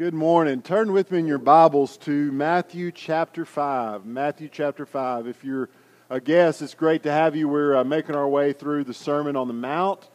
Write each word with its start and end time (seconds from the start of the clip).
Good 0.00 0.14
morning. 0.14 0.62
Turn 0.62 0.92
with 0.92 1.10
me 1.10 1.18
in 1.18 1.26
your 1.26 1.36
Bibles 1.36 1.98
to 1.98 2.32
Matthew 2.32 2.90
chapter 2.90 3.44
5. 3.44 4.06
Matthew 4.06 4.48
chapter 4.50 4.86
5. 4.86 5.26
If 5.26 5.44
you're 5.44 5.68
a 6.08 6.18
guest, 6.18 6.62
it's 6.62 6.72
great 6.72 7.02
to 7.02 7.12
have 7.12 7.36
you. 7.36 7.48
We're 7.50 7.76
uh, 7.76 7.84
making 7.84 8.14
our 8.14 8.26
way 8.26 8.54
through 8.54 8.84
the 8.84 8.94
Sermon 8.94 9.36
on 9.36 9.46
the 9.46 9.52
Mount, 9.52 10.08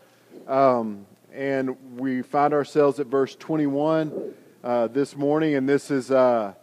um, 0.47 1.05
and 1.31 1.99
we 1.99 2.23
find 2.23 2.51
ourselves 2.51 2.99
at 2.99 3.05
verse 3.05 3.35
21 3.35 4.33
uh, 4.63 4.87
this 4.87 5.15
morning, 5.15 5.53
and 5.53 5.69
this 5.69 5.91
is 5.91 6.09
uh, 6.09 6.55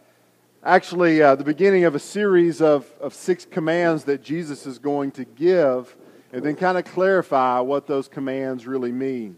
actually 0.61 1.21
uh, 1.21 1.35
the 1.35 1.45
beginning 1.45 1.85
of 1.85 1.95
a 1.95 1.99
series 1.99 2.61
of, 2.61 2.91
of 2.99 3.13
six 3.13 3.45
commands 3.45 4.03
that 4.03 4.21
Jesus 4.21 4.65
is 4.65 4.79
going 4.79 5.11
to 5.11 5.23
give, 5.23 5.95
and 6.33 6.43
then 6.43 6.57
kind 6.57 6.77
of 6.77 6.83
clarify 6.83 7.61
what 7.61 7.87
those 7.87 8.09
commands 8.09 8.67
really 8.67 8.91
mean. 8.91 9.37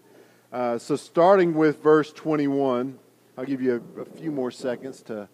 Uh, 0.52 0.80
so, 0.80 0.96
starting 0.96 1.54
with 1.54 1.84
verse 1.84 2.12
21. 2.12 2.98
I'll 3.38 3.46
give 3.46 3.62
you 3.62 3.84
a, 3.98 4.02
a 4.02 4.06
few 4.06 4.32
more 4.32 4.50
seconds 4.50 5.02
to 5.04 5.28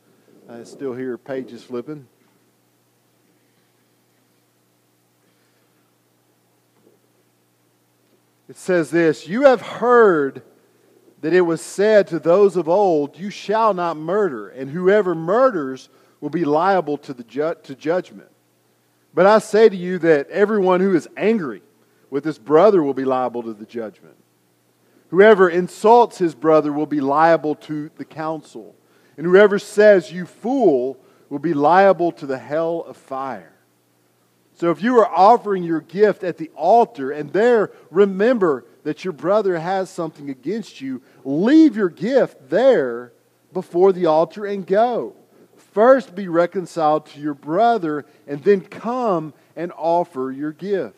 uh, 0.49 0.63
still 0.63 0.93
hear 0.93 1.17
pages 1.17 1.63
flipping. 1.63 2.07
It 8.49 8.57
says 8.57 8.89
this 8.89 9.27
You 9.27 9.43
have 9.43 9.61
heard 9.61 10.41
that 11.21 11.33
it 11.33 11.41
was 11.41 11.61
said 11.61 12.07
to 12.07 12.19
those 12.19 12.55
of 12.55 12.67
old, 12.67 13.19
You 13.19 13.29
shall 13.29 13.73
not 13.73 13.97
murder, 13.97 14.49
and 14.49 14.69
whoever 14.69 15.13
murders 15.13 15.89
will 16.19 16.31
be 16.31 16.43
liable 16.43 16.97
to, 16.97 17.13
the 17.13 17.23
ju- 17.23 17.55
to 17.63 17.75
judgment. 17.75 18.29
But 19.13 19.27
I 19.27 19.39
say 19.39 19.69
to 19.69 19.75
you 19.75 19.99
that 19.99 20.29
everyone 20.29 20.79
who 20.79 20.95
is 20.95 21.07
angry 21.15 21.61
with 22.09 22.25
his 22.25 22.39
brother 22.39 22.81
will 22.81 22.93
be 22.93 23.05
liable 23.05 23.43
to 23.43 23.53
the 23.53 23.65
judgment. 23.65 24.15
Whoever 25.11 25.49
insults 25.49 26.17
his 26.17 26.33
brother 26.33 26.71
will 26.71 26.85
be 26.85 27.01
liable 27.01 27.55
to 27.55 27.91
the 27.97 28.05
council. 28.05 28.75
And 29.17 29.25
whoever 29.25 29.59
says, 29.59 30.11
You 30.11 30.25
fool, 30.25 30.97
will 31.29 31.39
be 31.39 31.53
liable 31.53 32.13
to 32.13 32.25
the 32.25 32.37
hell 32.37 32.83
of 32.87 32.95
fire. 32.95 33.53
So 34.55 34.71
if 34.71 34.81
you 34.81 34.99
are 34.99 35.07
offering 35.07 35.63
your 35.63 35.81
gift 35.81 36.23
at 36.23 36.37
the 36.37 36.49
altar 36.55 37.11
and 37.11 37.31
there 37.33 37.71
remember 37.89 38.65
that 38.83 39.03
your 39.03 39.13
brother 39.13 39.59
has 39.59 39.89
something 39.89 40.29
against 40.29 40.79
you, 40.79 41.01
leave 41.25 41.75
your 41.75 41.89
gift 41.89 42.49
there 42.49 43.11
before 43.53 43.91
the 43.91 44.05
altar 44.05 44.45
and 44.45 44.65
go. 44.65 45.13
First 45.73 46.15
be 46.15 46.27
reconciled 46.27 47.05
to 47.07 47.19
your 47.19 47.33
brother 47.33 48.05
and 48.27 48.43
then 48.43 48.61
come 48.61 49.33
and 49.55 49.73
offer 49.75 50.31
your 50.31 50.51
gift. 50.51 50.97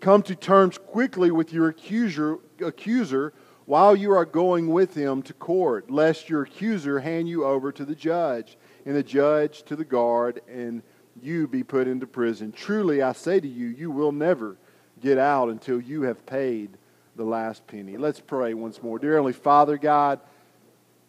Come 0.00 0.22
to 0.24 0.34
terms 0.34 0.78
quickly 0.78 1.30
with 1.30 1.52
your 1.52 1.68
accuser, 1.68 2.38
accuser 2.62 3.32
while 3.66 3.94
you 3.94 4.12
are 4.12 4.24
going 4.24 4.68
with 4.68 4.94
him 4.94 5.22
to 5.22 5.32
court, 5.32 5.90
lest 5.90 6.28
your 6.28 6.42
accuser 6.42 7.00
hand 7.00 7.28
you 7.28 7.44
over 7.44 7.70
to 7.72 7.84
the 7.84 7.94
judge, 7.94 8.56
and 8.84 8.96
the 8.96 9.02
judge 9.02 9.62
to 9.64 9.76
the 9.76 9.84
guard, 9.84 10.40
and 10.48 10.82
you 11.20 11.46
be 11.46 11.62
put 11.62 11.86
into 11.86 12.06
prison. 12.06 12.52
Truly, 12.52 13.02
I 13.02 13.12
say 13.12 13.38
to 13.38 13.48
you, 13.48 13.68
you 13.68 13.90
will 13.90 14.12
never 14.12 14.56
get 15.00 15.18
out 15.18 15.48
until 15.48 15.80
you 15.80 16.02
have 16.02 16.24
paid 16.26 16.70
the 17.16 17.24
last 17.24 17.66
penny. 17.66 17.96
Let's 17.96 18.20
pray 18.20 18.54
once 18.54 18.82
more. 18.82 18.98
Dear 18.98 19.12
Heavenly 19.12 19.32
Father, 19.32 19.76
God, 19.76 20.20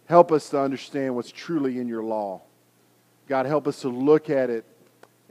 help 0.06 0.32
us 0.32 0.50
to 0.50 0.60
understand 0.60 1.16
what's 1.16 1.32
truly 1.32 1.80
in 1.80 1.88
your 1.88 2.04
law. 2.04 2.42
God, 3.28 3.46
help 3.46 3.68
us 3.68 3.82
to 3.82 3.90
look 3.90 4.30
at 4.30 4.50
it 4.50 4.66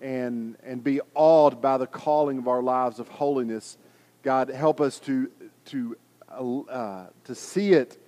and, 0.00 0.56
and 0.64 0.82
be 0.82 1.00
awed 1.14 1.60
by 1.60 1.76
the 1.76 1.86
calling 1.86 2.38
of 2.38 2.48
our 2.48 2.62
lives 2.62 2.98
of 2.98 3.08
holiness. 3.08 3.76
God, 4.22 4.48
help 4.48 4.80
us 4.80 4.98
to, 5.00 5.30
to, 5.66 5.96
uh, 6.38 7.06
to 7.24 7.34
see 7.34 7.72
it 7.72 7.98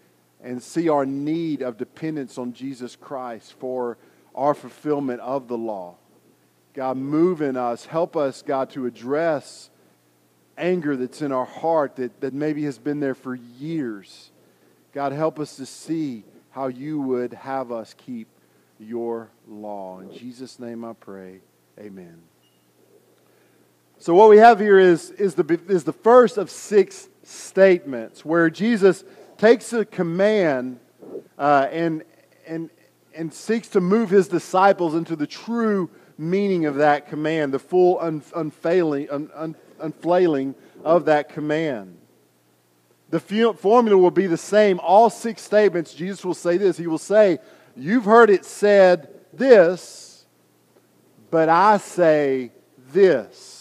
and 0.42 0.62
see 0.62 0.88
our 0.88 1.06
need 1.06 1.62
of 1.62 1.76
dependence 1.76 2.38
on 2.38 2.52
Jesus 2.52 2.96
Christ 2.96 3.54
for 3.58 3.96
our 4.34 4.54
fulfillment 4.54 5.20
of 5.20 5.48
the 5.48 5.56
law. 5.56 5.96
God, 6.74 6.96
move 6.96 7.40
in 7.40 7.56
us. 7.56 7.86
Help 7.86 8.16
us, 8.16 8.42
God, 8.42 8.70
to 8.70 8.86
address 8.86 9.70
anger 10.58 10.96
that's 10.96 11.22
in 11.22 11.32
our 11.32 11.44
heart 11.44 11.96
that, 11.96 12.20
that 12.20 12.34
maybe 12.34 12.64
has 12.64 12.78
been 12.78 13.00
there 13.00 13.14
for 13.14 13.34
years. 13.34 14.30
God, 14.92 15.12
help 15.12 15.38
us 15.38 15.56
to 15.56 15.66
see 15.66 16.24
how 16.50 16.68
you 16.68 17.00
would 17.00 17.32
have 17.32 17.72
us 17.72 17.94
keep 17.96 18.28
your 18.78 19.30
law. 19.48 20.00
In 20.00 20.12
Jesus' 20.12 20.58
name 20.58 20.84
I 20.84 20.92
pray. 20.92 21.40
Amen. 21.78 22.22
So, 23.98 24.14
what 24.14 24.28
we 24.28 24.36
have 24.38 24.60
here 24.60 24.78
is, 24.78 25.10
is, 25.12 25.34
the, 25.34 25.60
is 25.68 25.84
the 25.84 25.92
first 25.92 26.36
of 26.36 26.50
six 26.50 27.08
statements 27.26 28.24
where 28.24 28.50
Jesus 28.50 29.04
takes 29.38 29.72
a 29.72 29.84
command 29.84 30.78
uh, 31.38 31.68
and, 31.70 32.04
and, 32.46 32.70
and 33.14 33.32
seeks 33.32 33.68
to 33.68 33.80
move 33.80 34.10
his 34.10 34.28
disciples 34.28 34.94
into 34.94 35.16
the 35.16 35.26
true 35.26 35.90
meaning 36.16 36.66
of 36.66 36.76
that 36.76 37.08
command, 37.08 37.52
the 37.52 37.58
full 37.58 37.98
un, 38.00 38.22
unfailing, 38.36 39.10
un, 39.10 39.30
un, 39.34 39.56
unflailing 39.80 40.54
of 40.84 41.06
that 41.06 41.28
command. 41.28 41.96
The 43.10 43.20
formula 43.20 43.96
will 43.96 44.10
be 44.10 44.26
the 44.26 44.36
same. 44.36 44.80
All 44.80 45.10
six 45.10 45.42
statements, 45.42 45.94
Jesus 45.94 46.24
will 46.24 46.34
say 46.34 46.56
this. 46.56 46.76
He 46.76 46.86
will 46.86 46.98
say, 46.98 47.38
You've 47.76 48.04
heard 48.04 48.30
it 48.30 48.44
said 48.44 49.08
this 49.32 50.04
but 51.34 51.48
I 51.48 51.78
say 51.78 52.52
this. 52.92 53.53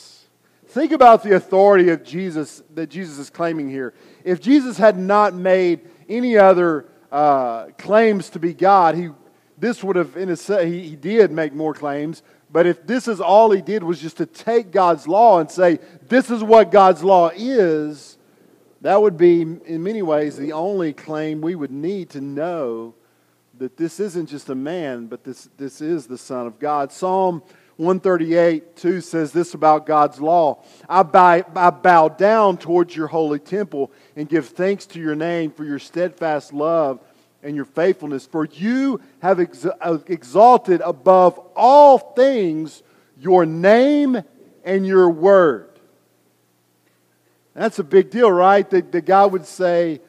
Think 0.73 0.91
about 0.91 1.21
the 1.21 1.35
authority 1.35 1.89
of 1.89 2.03
Jesus 2.03 2.63
that 2.73 2.89
Jesus 2.89 3.19
is 3.19 3.29
claiming 3.29 3.69
here. 3.69 3.93
If 4.23 4.41
Jesus 4.41 4.75
had 4.75 4.97
not 4.97 5.35
made 5.35 5.81
any 6.09 6.35
other 6.35 6.87
uh, 7.11 7.65
claims 7.77 8.31
to 8.31 8.39
be 8.39 8.55
God, 8.55 8.95
he 8.95 9.09
this 9.55 9.83
would 9.83 9.95
have 9.97 10.17
in 10.17 10.31
a 10.31 10.65
he, 10.65 10.89
he 10.89 10.95
did 10.95 11.31
make 11.31 11.53
more 11.53 11.75
claims. 11.75 12.23
But 12.51 12.65
if 12.65 12.87
this 12.87 13.07
is 13.07 13.21
all 13.21 13.51
he 13.51 13.61
did 13.61 13.83
was 13.83 14.01
just 14.01 14.17
to 14.17 14.25
take 14.25 14.71
God's 14.71 15.07
law 15.07 15.39
and 15.39 15.51
say 15.51 15.77
this 16.09 16.31
is 16.31 16.43
what 16.43 16.71
God's 16.71 17.03
law 17.03 17.29
is, 17.35 18.17
that 18.81 18.99
would 18.99 19.15
be 19.15 19.41
in 19.41 19.83
many 19.83 20.01
ways 20.01 20.37
the 20.37 20.53
only 20.53 20.91
claim 20.91 21.39
we 21.39 21.53
would 21.53 21.69
need 21.69 22.09
to 22.09 22.19
know 22.19 22.95
that 23.59 23.77
this 23.77 23.99
isn't 23.99 24.25
just 24.25 24.49
a 24.49 24.55
man, 24.55 25.05
but 25.05 25.23
this 25.23 25.49
this 25.55 25.81
is 25.81 26.07
the 26.07 26.17
Son 26.17 26.47
of 26.47 26.57
God. 26.57 26.91
Psalm 26.91 27.43
138 27.77 28.75
2 28.75 29.01
says 29.01 29.31
this 29.31 29.53
about 29.53 29.85
God's 29.85 30.21
law 30.21 30.63
I 30.87 31.03
bow, 31.03 31.43
I 31.55 31.69
bow 31.71 32.09
down 32.09 32.57
towards 32.57 32.95
your 32.95 33.07
holy 33.07 33.39
temple 33.39 33.91
and 34.15 34.29
give 34.29 34.49
thanks 34.49 34.85
to 34.87 34.99
your 34.99 35.15
name 35.15 35.51
for 35.51 35.63
your 35.63 35.79
steadfast 35.79 36.53
love 36.53 36.99
and 37.41 37.55
your 37.55 37.65
faithfulness. 37.65 38.25
For 38.25 38.45
you 38.45 39.01
have 39.21 39.39
ex- 39.39 39.65
uh, 39.65 39.97
exalted 40.07 40.81
above 40.81 41.39
all 41.55 41.97
things 41.97 42.83
your 43.19 43.45
name 43.45 44.21
and 44.63 44.85
your 44.85 45.09
word. 45.09 45.69
That's 47.53 47.79
a 47.79 47.83
big 47.83 48.09
deal, 48.09 48.31
right? 48.31 48.67
That, 48.69 48.91
that 48.91 49.05
God 49.05 49.31
would 49.31 49.45
say, 49.45 50.01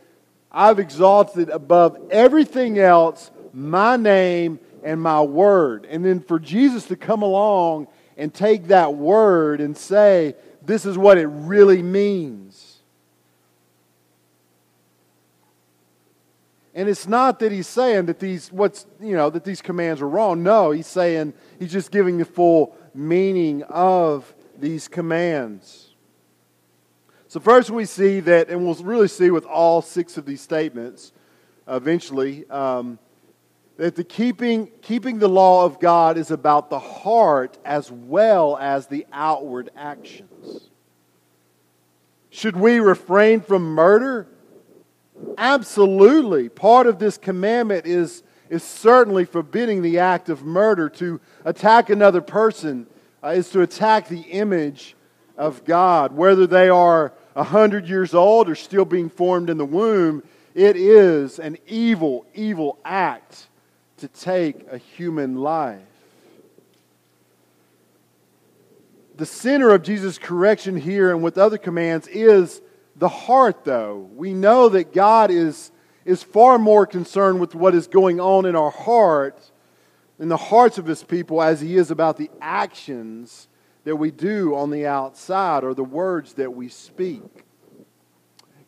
I've 0.51 0.79
exalted 0.79 1.51
above 1.51 1.99
everything 2.11 2.79
else 2.79 3.31
my 3.53 3.97
name 3.97 4.59
and 4.85 5.01
my 5.01 5.23
word. 5.23 5.87
And 5.91 6.05
then 6.05 6.21
for 6.21 6.39
Jesus 6.39 6.87
to 6.87 6.97
come 6.97 7.23
along 7.23 7.89
and 8.17 8.33
take 8.33 8.69
that 8.69 8.95
word 8.95 9.61
and 9.61 9.77
say, 9.77 10.37
this 10.63 10.87
is 10.87 10.97
what 10.97 11.19
it 11.19 11.27
really 11.27 11.83
means. 11.83 12.75
And 16.75 16.89
it's 16.89 17.07
not 17.07 17.39
that 17.39 17.53
he's 17.53 17.69
saying 17.69 18.07
that 18.07 18.19
these 18.19 18.51
what's 18.51 18.85
you 19.01 19.15
know 19.15 19.31
that 19.31 19.45
these 19.45 19.63
commands 19.63 20.03
are 20.03 20.09
wrong. 20.09 20.43
No, 20.43 20.73
he's 20.73 20.89
saying 20.89 21.33
he's 21.61 21.71
just 21.71 21.93
giving 21.93 22.19
the 22.19 22.25
full 22.25 22.77
meaning 22.93 23.63
of 23.65 24.35
these 24.59 24.89
commands. 24.89 25.91
So 27.29 27.39
first 27.39 27.71
we 27.71 27.85
see 27.85 28.21
that, 28.21 28.49
and 28.49 28.65
we'll 28.65 28.75
really 28.77 29.09
see 29.09 29.31
with 29.31 29.45
all 29.45 29.83
six 29.83 30.17
of 30.17 30.27
these 30.27 30.41
statements 30.41 31.13
eventually, 31.69 32.49
um, 32.51 32.99
that 33.77 33.97
the 33.97 34.05
keeping, 34.05 34.71
keeping 34.83 35.19
the 35.19 35.29
law 35.29 35.65
of 35.65 35.81
God 35.81 36.17
is 36.17 36.31
about 36.31 36.71
the 36.71 36.79
heart 36.79 37.59
as 37.65 37.91
well 37.91 38.57
as 38.57 38.87
the 38.87 39.07
outward 39.13 39.71
actions. 39.77 40.69
Should 42.31 42.57
we 42.57 42.79
refrain 42.79 43.41
from 43.41 43.63
murder? 43.75 44.29
Absolutely. 45.39 46.49
Part 46.49 46.87
of 46.87 46.99
this 46.99 47.19
commandment 47.19 47.87
is, 47.87 48.23
is 48.49 48.63
certainly 48.63 49.25
forbidding 49.25 49.83
the 49.83 49.99
act 49.99 50.29
of 50.29 50.45
murder. 50.45 50.89
To 50.91 51.21
attack 51.45 51.91
another 51.91 52.21
person 52.21 52.87
uh, 53.23 53.29
is 53.29 53.51
to 53.51 53.63
attack 53.63 54.09
the 54.09 54.21
image 54.21 54.95
of 55.37 55.65
God. 55.65 56.13
Whether 56.13 56.47
they 56.47 56.69
are 56.69 57.13
100 57.35 57.89
years 57.89 58.15
old 58.15 58.49
or 58.49 58.55
still 58.55 58.85
being 58.85 59.11
formed 59.11 59.51
in 59.51 59.59
the 59.59 59.65
womb, 59.65 60.23
it 60.55 60.77
is 60.77 61.41
an 61.41 61.59
evil, 61.67 62.27
evil 62.35 62.79
act 62.85 63.49
to 63.99 64.09
take 64.09 64.67
a 64.71 64.79
human 64.79 65.37
life. 65.37 65.81
The 69.17 69.27
center 69.27 69.71
of 69.71 69.83
Jesus' 69.83 70.19
correction 70.19 70.77
here 70.77 71.11
and 71.11 71.23
with 71.23 71.39
other 71.39 71.59
commands 71.59 72.09
is 72.09 72.61
the 72.97 73.09
heart, 73.09 73.65
though. 73.65 74.09
We 74.15 74.35
know 74.35 74.69
that 74.71 74.93
God 74.93 75.31
is, 75.31 75.71
is 76.05 76.23
far 76.23 76.59
more 76.59 76.87
concerned 76.87 77.41
with 77.41 77.55
what 77.55 77.75
is 77.75 77.87
going 77.87 78.21
on 78.21 78.45
in 78.45 78.57
our 78.57 78.71
hearts, 78.71 79.53
in 80.19 80.29
the 80.29 80.37
hearts 80.37 80.79
of 80.79 80.87
his 80.87 81.03
people, 81.05 81.43
as 81.43 81.61
he 81.61 81.77
is 81.77 81.91
about 81.91 82.17
the 82.17 82.31
actions 82.41 83.49
that 83.85 83.97
we 83.97 84.11
do 84.11 84.55
on 84.57 84.71
the 84.71 84.87
outside 84.87 85.63
or 85.63 85.75
the 85.75 85.85
words 85.85 86.35
that 86.35 86.55
we 86.55 86.69
speak. 86.69 87.23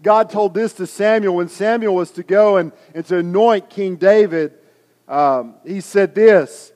God 0.03 0.31
told 0.31 0.55
this 0.55 0.75
to 0.75 0.87
Samuel 0.87 1.37
when 1.37 1.49
Samuel 1.49 1.95
was 1.95 2.11
to 2.13 2.23
go 2.23 2.59
and, 2.59 2.71
and 2.95 3.05
to 3.07 3.19
anoint 3.19 3.71
King 3.71 3.97
David. 3.97 4.53
Um, 5.09 5.55
he 5.65 5.81
said 5.81 6.15
this 6.15 6.73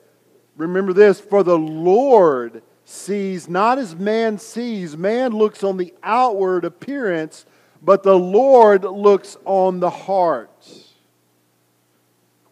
Remember 0.55 0.93
this, 0.93 1.19
for 1.19 1.43
the 1.43 1.57
Lord 1.57 2.61
sees 2.85 3.47
not 3.47 3.77
as 3.77 3.95
man 3.95 4.37
sees. 4.37 4.97
Man 4.97 5.31
looks 5.31 5.63
on 5.63 5.77
the 5.77 5.93
outward 6.03 6.65
appearance, 6.65 7.45
but 7.81 8.03
the 8.03 8.17
Lord 8.17 8.83
looks 8.83 9.37
on 9.45 9.79
the 9.79 9.89
heart. 9.89 10.49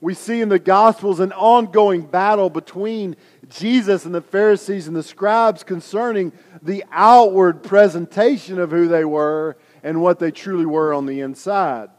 We 0.02 0.14
see 0.14 0.40
in 0.40 0.48
the 0.48 0.60
Gospels 0.60 1.20
an 1.20 1.34
ongoing 1.34 2.04
battle 2.04 2.50
between 2.50 3.18
Jesus 3.50 4.06
and 4.06 4.16
the 4.16 4.22
Pharisees 4.22 4.88
and 4.88 4.96
the 4.96 5.04
scribes 5.04 5.64
concerning 5.64 6.32
the 6.62 6.86
outward 6.92 7.64
presentation 7.64 8.60
of 8.60 8.72
who 8.72 8.88
they 8.88 9.04
were 9.04 9.58
and 9.84 10.02
what 10.02 10.20
they 10.20 10.32
truly 10.32 10.66
were 10.66 10.94
on 10.94 11.06
the 11.06 11.20
inside. 11.20 11.90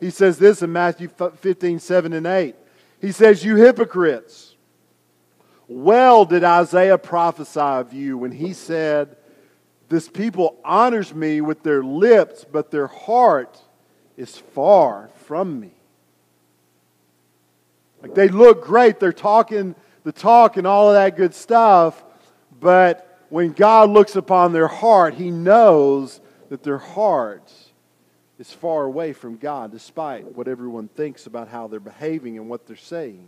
He 0.00 0.10
says 0.10 0.38
this 0.38 0.60
in 0.60 0.72
Matthew 0.72 1.08
15, 1.08 1.78
7 1.78 2.12
and 2.12 2.26
8. 2.26 2.56
He 3.00 3.12
says, 3.12 3.44
You 3.44 3.56
hypocrites, 3.56 4.54
well 5.68 6.24
did 6.24 6.44
Isaiah 6.44 6.98
prophesy 6.98 7.60
of 7.60 7.92
you 7.92 8.18
when 8.18 8.32
he 8.32 8.52
said, 8.52 9.16
This 9.88 10.08
people 10.08 10.56
honors 10.64 11.14
me 11.14 11.40
with 11.40 11.62
their 11.62 11.82
lips, 11.82 12.44
but 12.50 12.70
their 12.70 12.86
heart 12.86 13.58
is 14.16 14.36
far 14.36 15.10
from 15.24 15.60
me. 15.60 15.72
Like 18.02 18.14
they 18.14 18.28
look 18.28 18.64
great, 18.64 19.00
they're 19.00 19.12
talking 19.12 19.74
the 20.04 20.12
talk 20.12 20.56
and 20.56 20.66
all 20.66 20.88
of 20.88 20.94
that 20.94 21.16
good 21.16 21.34
stuff, 21.34 22.04
but 22.60 23.02
when 23.28 23.52
God 23.52 23.90
looks 23.90 24.14
upon 24.14 24.52
their 24.52 24.68
heart, 24.68 25.14
he 25.14 25.32
knows 25.32 26.20
that 26.48 26.62
their 26.62 26.78
heart 26.78 27.52
is 28.38 28.52
far 28.52 28.84
away 28.84 29.12
from 29.12 29.36
God, 29.36 29.72
despite 29.72 30.36
what 30.36 30.48
everyone 30.48 30.88
thinks 30.88 31.26
about 31.26 31.48
how 31.48 31.66
they're 31.68 31.80
behaving 31.80 32.36
and 32.36 32.48
what 32.48 32.66
they're 32.66 32.76
saying. 32.76 33.26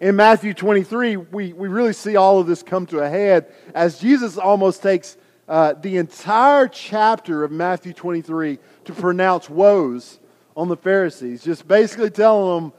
In 0.00 0.16
Matthew 0.16 0.54
23, 0.54 1.16
we, 1.16 1.52
we 1.52 1.68
really 1.68 1.92
see 1.92 2.16
all 2.16 2.38
of 2.38 2.46
this 2.46 2.62
come 2.62 2.86
to 2.86 3.00
a 3.00 3.08
head 3.08 3.52
as 3.74 3.98
Jesus 3.98 4.38
almost 4.38 4.82
takes 4.82 5.16
uh, 5.48 5.74
the 5.74 5.96
entire 5.96 6.68
chapter 6.68 7.44
of 7.44 7.50
Matthew 7.50 7.92
23 7.92 8.58
to 8.84 8.92
pronounce 8.92 9.50
woes 9.50 10.18
on 10.56 10.68
the 10.68 10.76
Pharisees, 10.76 11.42
just 11.42 11.66
basically 11.66 12.10
telling 12.10 12.62
them 12.62 12.72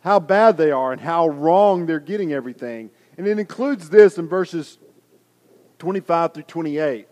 how 0.00 0.18
bad 0.18 0.56
they 0.56 0.72
are 0.72 0.92
and 0.92 1.00
how 1.00 1.28
wrong 1.28 1.86
they're 1.86 2.00
getting 2.00 2.32
everything. 2.32 2.90
And 3.16 3.26
it 3.26 3.38
includes 3.38 3.88
this 3.88 4.18
in 4.18 4.28
verses 4.28 4.78
25 5.78 6.34
through 6.34 6.42
28. 6.44 7.06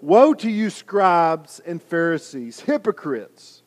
Woe 0.00 0.32
to 0.34 0.50
you, 0.50 0.70
scribes 0.70 1.60
and 1.60 1.82
Pharisees, 1.82 2.60
hypocrites! 2.60 3.62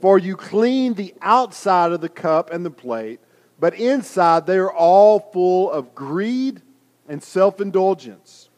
For 0.00 0.18
you 0.18 0.36
clean 0.36 0.94
the 0.94 1.12
outside 1.20 1.92
of 1.92 2.00
the 2.00 2.08
cup 2.08 2.50
and 2.50 2.64
the 2.64 2.70
plate, 2.70 3.20
but 3.58 3.74
inside 3.74 4.46
they 4.46 4.56
are 4.56 4.72
all 4.72 5.18
full 5.18 5.70
of 5.70 5.94
greed 5.94 6.62
and 7.08 7.22
self 7.22 7.60
indulgence. 7.60 8.48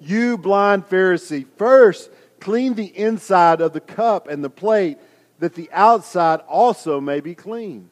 You 0.00 0.38
blind 0.38 0.88
Pharisee, 0.88 1.46
first 1.56 2.10
clean 2.40 2.74
the 2.74 2.96
inside 2.98 3.60
of 3.60 3.72
the 3.72 3.80
cup 3.80 4.26
and 4.26 4.42
the 4.42 4.50
plate, 4.50 4.98
that 5.38 5.54
the 5.54 5.70
outside 5.72 6.40
also 6.48 7.00
may 7.00 7.20
be 7.20 7.34
clean. 7.34 7.90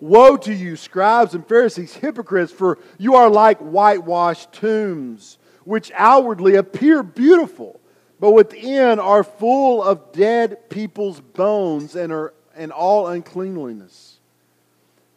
Woe 0.00 0.36
to 0.38 0.52
you, 0.52 0.76
scribes 0.76 1.34
and 1.34 1.46
Pharisees, 1.46 1.94
hypocrites, 1.94 2.52
for 2.52 2.78
you 2.98 3.14
are 3.14 3.30
like 3.30 3.58
whitewashed 3.58 4.52
tombs 4.52 5.38
which 5.66 5.90
outwardly 5.94 6.54
appear 6.54 7.02
beautiful, 7.02 7.80
but 8.18 8.30
within 8.30 8.98
are 8.98 9.24
full 9.24 9.82
of 9.82 10.12
dead 10.12 10.70
people's 10.70 11.20
bones 11.20 11.96
and 11.96 12.12
are 12.12 12.32
and 12.56 12.72
all 12.72 13.08
uncleanliness. 13.08 14.18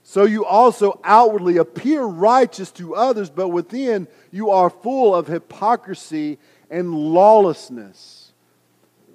So 0.04 0.26
you 0.26 0.44
also 0.44 1.00
outwardly 1.04 1.58
appear 1.58 2.04
righteous 2.04 2.72
to 2.72 2.96
others, 2.96 3.30
but 3.30 3.50
within 3.50 4.08
you 4.32 4.50
are 4.50 4.70
full 4.70 5.16
of 5.16 5.28
hypocrisy 5.28 6.40
and 6.70 6.94
lawlessness. 6.94 8.34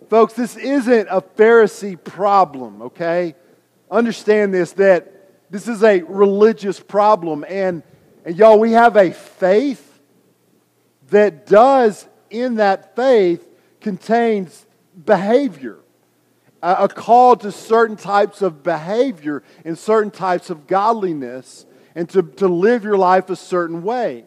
Folks, 0.08 0.34
this 0.34 0.56
isn't 0.56 1.08
a 1.10 1.20
Pharisee 1.20 2.02
problem, 2.02 2.80
okay? 2.80 3.34
Understand 3.90 4.54
this 4.54 4.72
that 4.72 5.10
this 5.50 5.66
is 5.66 5.82
a 5.82 6.02
religious 6.02 6.78
problem. 6.78 7.44
And, 7.48 7.82
and 8.24 8.36
y'all, 8.36 8.58
we 8.58 8.72
have 8.72 8.96
a 8.96 9.10
faith 9.10 9.93
that 11.14 11.46
does, 11.46 12.08
in 12.30 12.56
that 12.56 12.96
faith, 12.96 13.46
contains 13.80 14.66
behavior. 15.04 15.78
A, 16.62 16.88
call 16.88 17.36
to 17.36 17.52
certain 17.52 17.96
types 17.96 18.40
of 18.40 18.62
behavior 18.62 19.42
and 19.66 19.78
certain 19.78 20.10
types 20.10 20.48
of 20.48 20.66
godliness 20.66 21.66
and 21.94 22.08
to, 22.08 22.22
to 22.22 22.48
live 22.48 22.84
your 22.84 22.96
life 22.96 23.28
a 23.28 23.36
certain 23.36 23.82
way. 23.82 24.24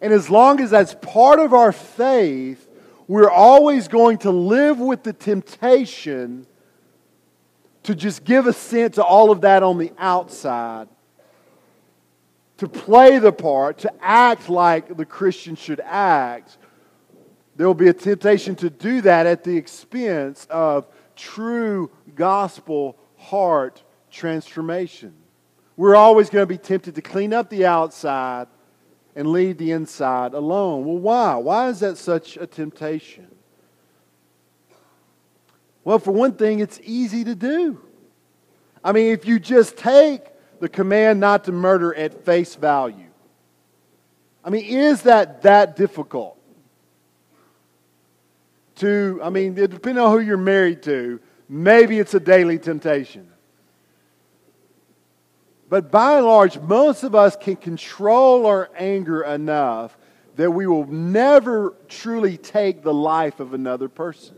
And 0.00 0.12
as 0.12 0.28
long 0.28 0.60
as 0.60 0.70
that's 0.70 0.94
part 1.00 1.38
of 1.38 1.54
our 1.54 1.70
faith, 1.70 2.68
we're 3.06 3.30
always 3.30 3.86
going 3.86 4.18
to 4.18 4.30
live 4.30 4.80
with 4.80 5.04
the 5.04 5.12
temptation 5.12 6.46
to 7.84 7.94
just 7.94 8.24
give 8.24 8.48
assent 8.48 8.94
to 8.94 9.04
all 9.04 9.30
of 9.30 9.42
that 9.42 9.62
on 9.62 9.78
the 9.78 9.92
outside 9.98 10.88
to 12.58 12.68
play 12.68 13.18
the 13.18 13.32
part, 13.32 13.78
to 13.78 13.92
act 14.00 14.48
like 14.48 14.96
the 14.96 15.04
Christian 15.04 15.56
should 15.56 15.80
act, 15.80 16.58
there 17.56 17.66
will 17.66 17.74
be 17.74 17.88
a 17.88 17.92
temptation 17.92 18.54
to 18.56 18.70
do 18.70 19.00
that 19.00 19.26
at 19.26 19.42
the 19.42 19.56
expense 19.56 20.46
of 20.50 20.86
true 21.16 21.90
gospel 22.14 22.96
heart 23.16 23.82
transformation. 24.10 25.14
We're 25.76 25.96
always 25.96 26.30
going 26.30 26.42
to 26.42 26.46
be 26.46 26.58
tempted 26.58 26.94
to 26.96 27.02
clean 27.02 27.32
up 27.32 27.50
the 27.50 27.66
outside 27.66 28.48
and 29.14 29.28
leave 29.28 29.58
the 29.58 29.72
inside 29.72 30.34
alone. 30.34 30.84
Well, 30.84 30.98
why? 30.98 31.36
Why 31.36 31.68
is 31.68 31.80
that 31.80 31.96
such 31.96 32.36
a 32.36 32.46
temptation? 32.46 33.28
Well, 35.84 35.98
for 35.98 36.12
one 36.12 36.34
thing, 36.34 36.60
it's 36.60 36.80
easy 36.84 37.24
to 37.24 37.34
do. 37.34 37.80
I 38.82 38.92
mean, 38.92 39.12
if 39.12 39.26
you 39.26 39.38
just 39.38 39.76
take 39.76 40.22
the 40.60 40.68
command 40.68 41.20
not 41.20 41.44
to 41.44 41.52
murder 41.52 41.94
at 41.94 42.24
face 42.24 42.54
value. 42.54 43.08
I 44.44 44.50
mean, 44.50 44.64
is 44.64 45.02
that 45.02 45.42
that 45.42 45.76
difficult? 45.76 46.36
To, 48.76 49.20
I 49.22 49.30
mean, 49.30 49.54
depending 49.54 49.98
on 49.98 50.12
who 50.12 50.20
you're 50.20 50.36
married 50.36 50.82
to, 50.84 51.20
maybe 51.48 51.98
it's 51.98 52.14
a 52.14 52.20
daily 52.20 52.58
temptation. 52.58 53.28
But 55.68 55.90
by 55.90 56.18
and 56.18 56.26
large, 56.26 56.58
most 56.60 57.02
of 57.02 57.14
us 57.14 57.36
can 57.36 57.56
control 57.56 58.46
our 58.46 58.70
anger 58.76 59.22
enough 59.22 59.98
that 60.36 60.50
we 60.50 60.66
will 60.66 60.86
never 60.86 61.74
truly 61.88 62.36
take 62.38 62.82
the 62.82 62.94
life 62.94 63.40
of 63.40 63.54
another 63.54 63.88
person. 63.88 64.36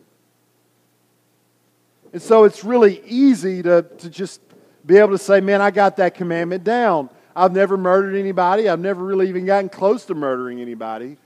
And 2.13 2.21
so 2.21 2.45
it's 2.45 2.65
really 2.65 3.03
easy 3.05 3.63
to, 3.63 3.83
to 3.99 4.11
just 4.11 4.41
be 4.91 4.97
able 4.97 5.13
to 5.13 5.19
say, 5.19 5.41
man, 5.41 5.63
I 5.63 5.71
got 5.71 5.99
that 5.99 6.17
commandment 6.17 6.65
down. 6.65 7.11
I've 7.37 7.53
never 7.53 7.77
murdered 7.77 8.17
anybody. 8.17 8.69
I've 8.69 8.81
never 8.81 9.05
really 9.05 9.29
even 9.29 9.47
gotten 9.47 9.69
close 9.69 10.05
to 10.07 10.17
murdering 10.17 10.61
anybody. 10.61 11.17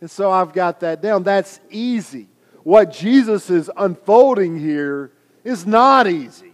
And 0.00 0.08
so 0.08 0.30
I've 0.30 0.52
got 0.52 0.78
that 0.80 1.02
down. 1.02 1.24
That's 1.24 1.58
easy. 1.68 2.28
What 2.62 2.92
Jesus 2.92 3.50
is 3.50 3.68
unfolding 3.76 4.60
here 4.60 5.10
is 5.42 5.66
not 5.66 6.06
easy. 6.06 6.52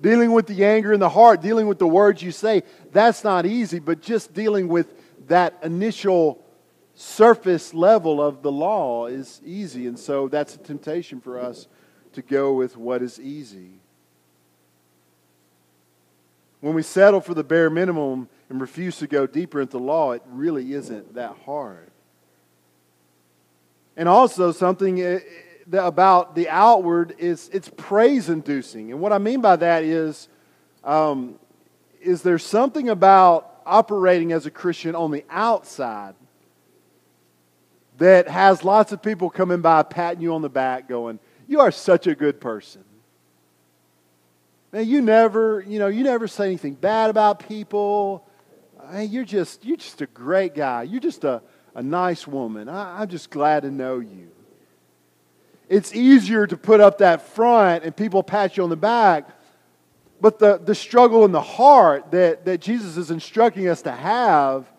Dealing 0.00 0.30
with 0.30 0.46
the 0.46 0.64
anger 0.64 0.92
in 0.92 1.00
the 1.00 1.08
heart, 1.08 1.42
dealing 1.42 1.66
with 1.66 1.80
the 1.80 1.88
words 1.88 2.22
you 2.22 2.30
say, 2.30 2.62
that's 2.92 3.24
not 3.24 3.44
easy, 3.44 3.80
but 3.80 4.00
just 4.00 4.32
dealing 4.32 4.68
with 4.68 4.86
that 5.26 5.58
initial 5.64 6.40
surface 6.94 7.74
level 7.74 8.22
of 8.22 8.42
the 8.42 8.52
law 8.52 9.06
is 9.06 9.40
easy. 9.44 9.88
And 9.88 9.98
so 9.98 10.28
that's 10.28 10.54
a 10.54 10.58
temptation 10.58 11.20
for 11.20 11.40
us 11.40 11.66
to 12.12 12.22
go 12.22 12.52
with 12.52 12.76
what 12.76 13.02
is 13.02 13.18
easy. 13.18 13.77
When 16.60 16.74
we 16.74 16.82
settle 16.82 17.20
for 17.20 17.34
the 17.34 17.44
bare 17.44 17.70
minimum 17.70 18.28
and 18.48 18.60
refuse 18.60 18.98
to 18.98 19.06
go 19.06 19.26
deeper 19.26 19.60
into 19.60 19.78
law, 19.78 20.12
it 20.12 20.22
really 20.26 20.72
isn't 20.72 21.14
that 21.14 21.36
hard. 21.44 21.90
And 23.96 24.08
also, 24.08 24.52
something 24.52 25.00
eh, 25.00 25.20
eh, 25.72 25.76
about 25.76 26.34
the 26.34 26.48
outward 26.48 27.14
is 27.18 27.50
it's 27.52 27.70
praise 27.76 28.28
inducing. 28.28 28.92
And 28.92 29.00
what 29.00 29.12
I 29.12 29.18
mean 29.18 29.40
by 29.40 29.56
that 29.56 29.82
is, 29.82 30.28
um, 30.84 31.38
is 32.00 32.22
there 32.22 32.38
something 32.38 32.88
about 32.88 33.60
operating 33.66 34.32
as 34.32 34.46
a 34.46 34.50
Christian 34.50 34.94
on 34.94 35.10
the 35.10 35.24
outside 35.28 36.14
that 37.98 38.28
has 38.28 38.64
lots 38.64 38.92
of 38.92 39.02
people 39.02 39.28
coming 39.28 39.60
by 39.60 39.82
patting 39.82 40.22
you 40.22 40.32
on 40.32 40.42
the 40.42 40.48
back 40.48 40.88
going, 40.88 41.18
You 41.46 41.60
are 41.60 41.70
such 41.70 42.06
a 42.06 42.14
good 42.14 42.40
person. 42.40 42.84
Man, 44.72 44.86
you 44.86 45.00
never, 45.00 45.64
you 45.66 45.78
know, 45.78 45.86
you 45.86 46.04
never 46.04 46.28
say 46.28 46.46
anything 46.46 46.74
bad 46.74 47.08
about 47.08 47.48
people. 47.48 48.28
Hey, 48.90 49.04
you're 49.04 49.24
just, 49.24 49.64
you're 49.64 49.78
just 49.78 50.00
a 50.02 50.06
great 50.06 50.54
guy. 50.54 50.82
You're 50.82 51.00
just 51.00 51.24
a, 51.24 51.42
a 51.74 51.82
nice 51.82 52.26
woman. 52.26 52.68
I, 52.68 53.00
I'm 53.00 53.08
just 53.08 53.30
glad 53.30 53.62
to 53.62 53.70
know 53.70 53.98
you. 53.98 54.30
It's 55.68 55.94
easier 55.94 56.46
to 56.46 56.56
put 56.56 56.80
up 56.80 56.98
that 56.98 57.22
front 57.28 57.84
and 57.84 57.96
people 57.96 58.22
pat 58.22 58.56
you 58.56 58.62
on 58.62 58.70
the 58.70 58.76
back. 58.76 59.28
But 60.20 60.38
the, 60.38 60.58
the 60.58 60.74
struggle 60.74 61.24
in 61.24 61.32
the 61.32 61.40
heart 61.40 62.10
that, 62.10 62.44
that 62.44 62.60
Jesus 62.60 62.96
is 62.96 63.10
instructing 63.10 63.68
us 63.68 63.82
to 63.82 63.92
have 63.92 64.70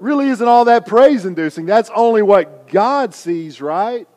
really 0.00 0.28
isn't 0.28 0.46
all 0.46 0.64
that 0.66 0.86
praise 0.86 1.24
inducing. 1.24 1.66
That's 1.66 1.90
only 1.94 2.22
what 2.22 2.68
God 2.68 3.14
sees, 3.14 3.60
right? 3.60 4.08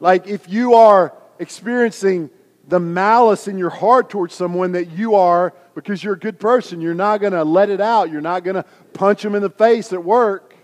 Like 0.00 0.26
if 0.26 0.48
you 0.48 0.74
are 0.74 1.14
experiencing 1.38 2.30
the 2.68 2.80
malice 2.80 3.48
in 3.48 3.58
your 3.58 3.70
heart 3.70 4.08
towards 4.10 4.34
someone 4.34 4.72
that 4.72 4.90
you 4.90 5.14
are 5.14 5.52
because 5.74 6.02
you're 6.02 6.14
a 6.14 6.18
good 6.18 6.38
person, 6.38 6.80
you're 6.80 6.94
not 6.94 7.20
going 7.20 7.32
to 7.32 7.44
let 7.44 7.68
it 7.68 7.80
out. 7.80 8.10
You're 8.10 8.20
not 8.20 8.44
going 8.44 8.56
to 8.56 8.64
punch 8.92 9.22
them 9.22 9.34
in 9.34 9.42
the 9.42 9.50
face 9.50 9.92
at 9.92 10.02
work 10.02 10.54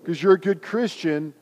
because 0.00 0.22
you're 0.22 0.34
a 0.34 0.40
good 0.40 0.62
Christian. 0.62 1.34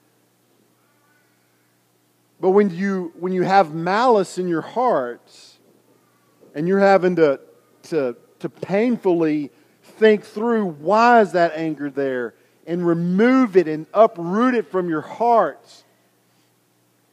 But 2.40 2.50
when 2.50 2.70
you, 2.70 3.12
when 3.18 3.32
you 3.32 3.42
have 3.42 3.74
malice 3.74 4.38
in 4.38 4.48
your 4.48 4.62
hearts 4.62 5.58
and 6.54 6.66
you're 6.66 6.80
having 6.80 7.16
to, 7.16 7.40
to, 7.84 8.16
to 8.40 8.48
painfully 8.48 9.50
think 9.82 10.24
through 10.24 10.64
why 10.64 11.20
is 11.20 11.32
that 11.32 11.52
anger 11.54 11.90
there 11.90 12.34
and 12.66 12.86
remove 12.86 13.56
it 13.56 13.68
and 13.68 13.86
uproot 13.92 14.54
it 14.54 14.70
from 14.70 14.88
your 14.88 15.00
hearts 15.02 15.81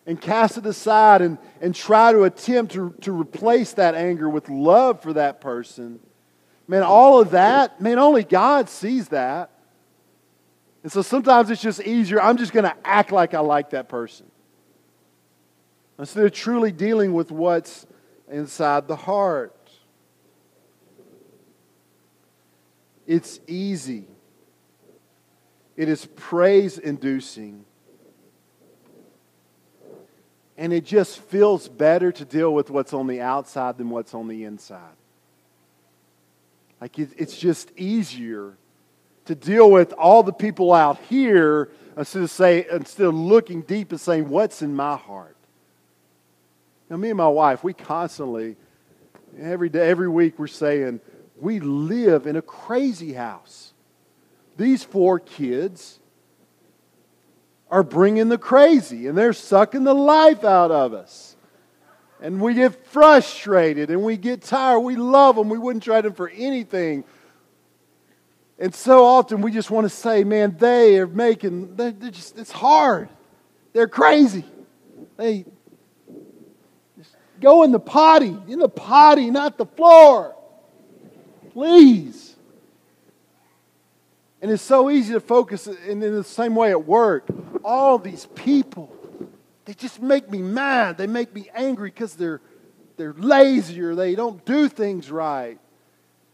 and 0.10 0.20
cast 0.20 0.58
it 0.58 0.66
aside 0.66 1.22
and, 1.22 1.38
and 1.62 1.75
try 1.75 2.12
to 2.12 2.24
attempt 2.24 2.74
to, 2.74 2.96
to 3.01 3.12
replace 3.12 3.74
that 3.74 3.94
anger 3.94 4.28
with 4.28 4.50
love 4.50 5.04
for 5.04 5.13
that 5.13 5.39
person. 5.39 6.00
Man, 6.68 6.82
all 6.82 7.22
of 7.22 7.30
that, 7.30 7.80
man, 7.80 8.00
only 8.00 8.24
God 8.24 8.70
sees 8.70 9.10
that. 9.10 9.51
And 10.82 10.92
so 10.92 11.04
sometimes 11.04 11.51
it's 11.51 11.62
just 11.62 11.80
easier. 11.82 12.20
I'm 12.20 12.38
just 12.38 12.54
going 12.54 12.63
to 12.63 12.75
act 12.84 13.12
like 13.12 13.36
I 13.36 13.39
like 13.42 13.70
that 13.70 13.88
person. 13.88 14.25
Instead 16.00 16.25
of 16.25 16.32
truly 16.32 16.72
dealing 16.72 17.13
with 17.13 17.30
what's 17.30 17.86
inside 18.32 18.88
the 18.88 18.96
heart. 18.96 19.56
It's 23.06 23.39
easy. 23.46 24.08
It 25.78 25.88
is 25.88 26.08
praise 26.16 26.80
inducing. 26.80 27.66
And 30.60 30.74
it 30.74 30.84
just 30.84 31.20
feels 31.20 31.70
better 31.70 32.12
to 32.12 32.25
deal 32.25 32.54
with 32.54 32.70
what's 32.70 32.94
on 32.94 33.08
the 33.08 33.22
outside 33.22 33.78
than 33.78 33.89
what's 33.89 34.13
on 34.13 34.28
the 34.28 34.44
inside. 34.44 34.98
Like 36.82 37.00
it's 37.00 37.38
just 37.38 37.72
easier 37.78 38.58
to 39.25 39.36
deal 39.36 39.72
with 39.72 39.94
all 39.94 40.22
the 40.22 40.34
people 40.34 40.74
out 40.74 41.00
here 41.10 41.70
instead 41.98 42.24
of 42.24 42.30
say 42.30 42.66
instead 42.70 43.08
of 43.08 43.16
looking 43.16 43.62
deep 43.62 43.92
and 43.92 44.01
saying 44.01 44.28
what's 44.28 44.62
in 44.62 44.75
my 44.75 44.98
heart. 44.98 45.38
Now, 46.89 46.98
me 46.98 47.10
and 47.10 47.18
my 47.18 47.28
wife, 47.28 47.63
we 47.63 47.74
constantly, 47.74 48.58
every 49.39 49.70
day, 49.70 49.89
every 49.89 50.10
week, 50.10 50.38
we're 50.38 50.48
saying, 50.48 51.00
we 51.39 51.62
live 51.62 52.28
in 52.28 52.36
a 52.36 52.42
crazy 52.42 53.13
house. 53.13 53.72
These 54.58 54.84
four 54.84 55.20
kids 55.20 56.00
are 57.70 57.84
bringing 57.84 58.30
the 58.30 58.38
crazy, 58.38 59.08
and 59.08 59.18
they're 59.18 59.34
sucking 59.34 59.84
the 59.84 59.94
life 59.94 60.44
out 60.44 60.72
of 60.72 60.94
us. 60.94 61.36
And 62.22 62.42
we 62.42 62.54
get 62.54 62.86
frustrated 62.88 63.90
and 63.90 64.04
we 64.04 64.18
get 64.18 64.42
tired. 64.42 64.80
We 64.80 64.98
love 64.98 65.38
them. 65.38 65.48
We 65.48 65.58
wouldn't 65.58 65.84
trade 65.84 66.04
them 66.04 66.14
for 66.14 66.30
anything. 66.30 67.06
And 68.58 68.76
so 68.76 69.06
often 69.06 69.42
we 69.42 69.52
just 69.52 69.72
want 69.72 69.86
to 69.86 69.90
say, 69.90 70.26
man, 70.26 70.58
they 70.60 71.00
are 71.00 71.08
making, 71.08 71.78
they're 71.78 71.92
just, 71.92 72.38
it's 72.38 72.52
hard. 72.52 73.08
They're 73.72 73.88
crazy. 73.88 74.44
They, 75.16 75.46
just 76.98 77.16
Go 77.40 77.64
in 77.64 77.72
the 77.72 77.80
potty, 77.80 78.36
in 78.50 78.60
the 78.60 78.68
potty, 78.68 79.32
not 79.32 79.58
the 79.58 79.66
floor. 79.66 80.36
Please. 81.54 82.28
And 84.41 84.50
it's 84.51 84.63
so 84.63 84.89
easy 84.89 85.13
to 85.13 85.19
focus 85.19 85.67
in, 85.67 86.01
in 86.01 86.15
the 86.15 86.24
same 86.24 86.55
way 86.55 86.72
at 86.72 86.86
work. 86.86 87.27
All 87.63 87.98
these 87.98 88.25
people, 88.36 88.96
they 89.65 89.74
just 89.74 90.01
make 90.01 90.29
me 90.29 90.41
mad. 90.41 90.98
They 90.98 91.08
make 91.08 91.34
me 91.34 91.50
angry 91.53 91.89
because 91.89 92.15
they're, 92.15 92.41
they're 92.96 93.13
lazy 93.13 93.81
or 93.81 93.96
they 93.96 94.15
don't 94.15 94.43
do 94.46 94.69
things 94.69 95.12
right. 95.12 95.60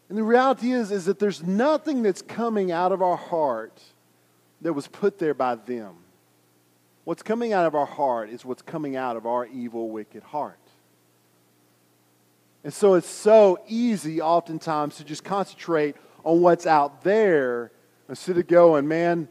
And 0.08 0.18
the 0.18 0.24
reality 0.24 0.72
is, 0.72 0.92
is 0.92 1.06
that 1.06 1.18
there's 1.18 1.42
nothing 1.42 2.04
that's 2.04 2.22
coming 2.22 2.72
out 2.72 2.92
of 2.92 3.02
our 3.02 3.18
heart 3.18 3.82
that 4.62 4.74
was 4.74 4.88
put 4.88 5.18
there 5.18 5.34
by 5.34 5.56
them. 5.56 5.96
What's 7.06 7.24
coming 7.24 7.54
out 7.54 7.66
of 7.66 7.76
our 7.76 7.86
heart 7.86 8.30
is 8.30 8.46
what's 8.46 8.62
coming 8.62 8.96
out 8.96 9.16
of 9.16 9.26
our 9.26 9.48
evil, 9.48 9.90
wicked 9.90 10.24
heart. 10.24 10.60
And 12.64 12.74
so 12.74 12.96
it's 12.96 13.10
so 13.10 13.60
easy 13.68 14.22
oftentimes 14.22 14.98
to 14.98 15.04
just 15.04 15.24
concentrate 15.24 15.96
on 16.24 16.42
what's 16.42 16.66
out 16.66 17.04
there 17.04 17.72
instead 18.10 18.38
of 18.38 18.48
going, 18.48 18.88
man, 18.88 19.28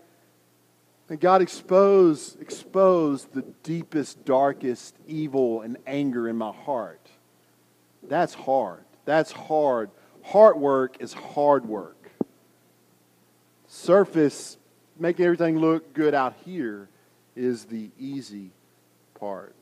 and 1.08 1.20
God 1.20 1.42
expose, 1.42 2.36
expose 2.40 3.26
the 3.26 3.42
deepest, 3.62 4.24
darkest 4.24 4.96
evil 5.06 5.60
and 5.60 5.76
anger 5.86 6.28
in 6.28 6.36
my 6.36 6.52
heart. 6.52 7.08
That's 8.02 8.34
hard. 8.34 8.84
That's 9.04 9.30
hard. 9.30 9.90
Heart 10.22 10.58
work 10.58 10.96
is 11.00 11.12
hard 11.12 11.66
work. 11.66 12.10
Surface, 13.66 14.56
making 14.98 15.26
everything 15.26 15.58
look 15.58 15.92
good 15.92 16.14
out 16.14 16.34
here, 16.44 16.88
is 17.36 17.64
the 17.66 17.90
easy 17.98 18.50
part. 19.18 19.54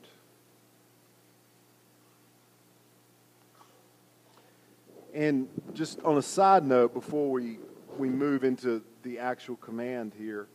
And 5.13 5.47
just 5.73 5.99
on 6.01 6.17
a 6.17 6.21
side 6.21 6.65
note, 6.65 6.93
before 6.93 7.29
we, 7.29 7.59
we 7.97 8.09
move 8.09 8.43
into 8.43 8.81
the 9.03 9.19
actual 9.19 9.57
command 9.57 10.13
here, 10.17 10.47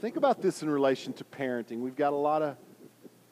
think 0.00 0.16
about 0.16 0.42
this 0.42 0.62
in 0.62 0.68
relation 0.68 1.12
to 1.14 1.24
parenting. 1.24 1.80
We've 1.80 1.96
got 1.96 2.12
a 2.12 2.16
lot 2.16 2.42
of, 2.42 2.56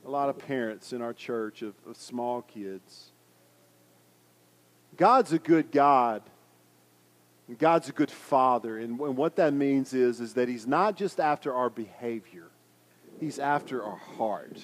a 0.06 0.10
lot 0.10 0.28
of 0.28 0.38
parents 0.38 0.92
in 0.92 1.02
our 1.02 1.12
church 1.12 1.62
of, 1.62 1.74
of 1.86 1.96
small 1.96 2.42
kids. 2.42 3.10
God's 4.96 5.32
a 5.32 5.38
good 5.38 5.72
God. 5.72 6.22
And 7.48 7.58
God's 7.58 7.88
a 7.88 7.92
good 7.92 8.10
father. 8.10 8.78
And, 8.78 8.98
and 9.00 9.16
what 9.16 9.36
that 9.36 9.52
means 9.52 9.92
is, 9.92 10.20
is 10.20 10.34
that 10.34 10.48
He's 10.48 10.66
not 10.66 10.96
just 10.96 11.18
after 11.18 11.52
our 11.52 11.68
behavior, 11.68 12.46
He's 13.18 13.38
after 13.38 13.82
our 13.82 13.96
heart. 13.96 14.58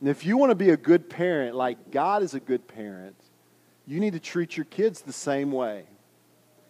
And 0.00 0.08
if 0.10 0.26
you 0.26 0.36
want 0.36 0.50
to 0.50 0.56
be 0.56 0.70
a 0.70 0.76
good 0.76 1.08
parent, 1.08 1.54
like 1.54 1.90
God 1.90 2.22
is 2.22 2.34
a 2.34 2.40
good 2.40 2.66
parent, 2.68 3.16
you 3.86 4.00
need 4.00 4.12
to 4.12 4.20
treat 4.20 4.56
your 4.56 4.66
kids 4.66 5.00
the 5.00 5.12
same 5.12 5.52
way 5.52 5.84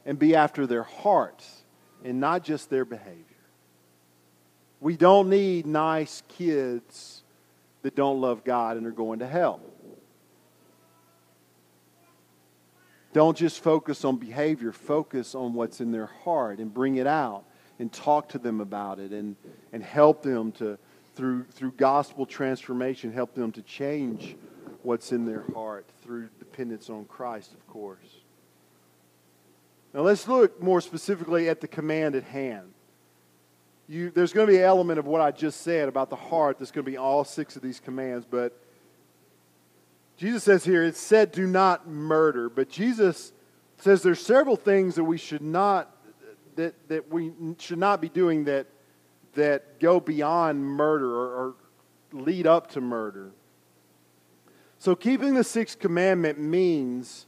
and 0.07 0.19
be 0.19 0.35
after 0.35 0.67
their 0.67 0.85
hearts 0.85 1.65
and 2.05 2.21
not 2.21 2.45
just 2.45 2.71
their 2.71 2.85
behavior. 2.85 3.25
We 4.81 4.97
don't 4.97 5.29
need 5.29 5.67
nice 5.67 6.23
kids 6.29 7.25
that 7.83 7.97
don't 7.97 8.21
love 8.21 8.45
God 8.45 8.77
and 8.77 8.87
are 8.87 8.93
going 8.93 9.19
to 9.19 9.27
hell. 9.27 9.61
Don't 13.13 13.37
just 13.37 13.63
focus 13.63 14.05
on 14.05 14.19
behavior, 14.19 14.73
focus 14.73 15.35
on 15.35 15.55
what's 15.55 15.81
in 15.81 15.91
their 15.91 16.07
heart 16.07 16.59
and 16.59 16.73
bring 16.73 16.97
it 16.97 17.07
out 17.07 17.45
and 17.79 17.93
talk 17.93 18.29
to 18.31 18.39
them 18.39 18.61
about 18.61 18.99
it 18.99 19.11
and, 19.13 19.37
and 19.73 19.83
help 19.83 20.23
them 20.23 20.53
to, 20.53 20.79
through, 21.15 21.45
through 21.45 21.73
gospel 21.73 22.27
transformation, 22.27 23.13
help 23.13 23.35
them 23.35 23.51
to 23.53 23.63
change 23.63 24.37
what's 24.83 25.13
in 25.13 25.25
their 25.25 25.45
heart 25.55 25.87
through 26.03 26.29
dependence 26.39 26.91
on 26.91 27.07
Christ, 27.07 27.55
of 27.55 27.67
course. 27.67 28.21
Now 29.97 30.03
let's 30.03 30.29
look 30.29 30.63
more 30.63 30.83
specifically 30.83 31.49
at 31.49 31.63
the 31.63 31.67
command 31.67 32.17
at 32.17 32.25
hand. 32.25 32.75
You, 33.89 34.11
there's 34.11 34.35
going 34.35 34.47
to 34.47 34.53
be 34.53 34.59
an 34.59 34.65
element 34.65 34.99
of 34.99 35.07
what 35.07 35.23
I 35.23 35.31
just 35.31 35.63
said 35.63 35.89
about 35.89 36.11
the 36.11 36.17
heart 36.17 36.59
that's 36.59 36.71
going 36.71 36.85
to 36.85 36.91
be 36.91 36.99
all 36.99 37.25
six 37.25 37.57
of 37.57 37.63
these 37.63 37.81
commands, 37.81 38.27
but 38.29 38.61
Jesus 40.19 40.45
says 40.45 40.67
here, 40.67 40.85
it's 40.85 41.01
said, 41.01 41.33
do 41.33 41.47
not 41.47 41.89
murder. 41.89 42.51
But 42.51 42.69
Jesus 42.69 43.33
says 43.79 44.03
there's 44.03 44.21
several 44.21 44.57
things 44.57 44.97
that 44.97 45.05
we 45.05 45.17
should 45.17 45.41
not, 45.41 45.97
that, 46.57 46.75
that 46.89 47.11
we 47.11 47.33
should 47.59 47.79
not 47.79 48.03
be 48.03 48.11
doing 48.11 48.45
that, 48.45 48.67
that 49.33 49.81
go 49.81 49.99
beyond 49.99 50.63
murder 50.63 51.11
or, 51.11 51.27
or 51.27 51.55
lead 52.13 52.47
up 52.47 52.71
to 52.73 52.83
murder. 52.83 53.31
So, 54.79 54.95
keeping 54.95 55.33
the 55.33 55.45
sixth 55.45 55.79
commandment 55.79 56.39
means 56.39 57.27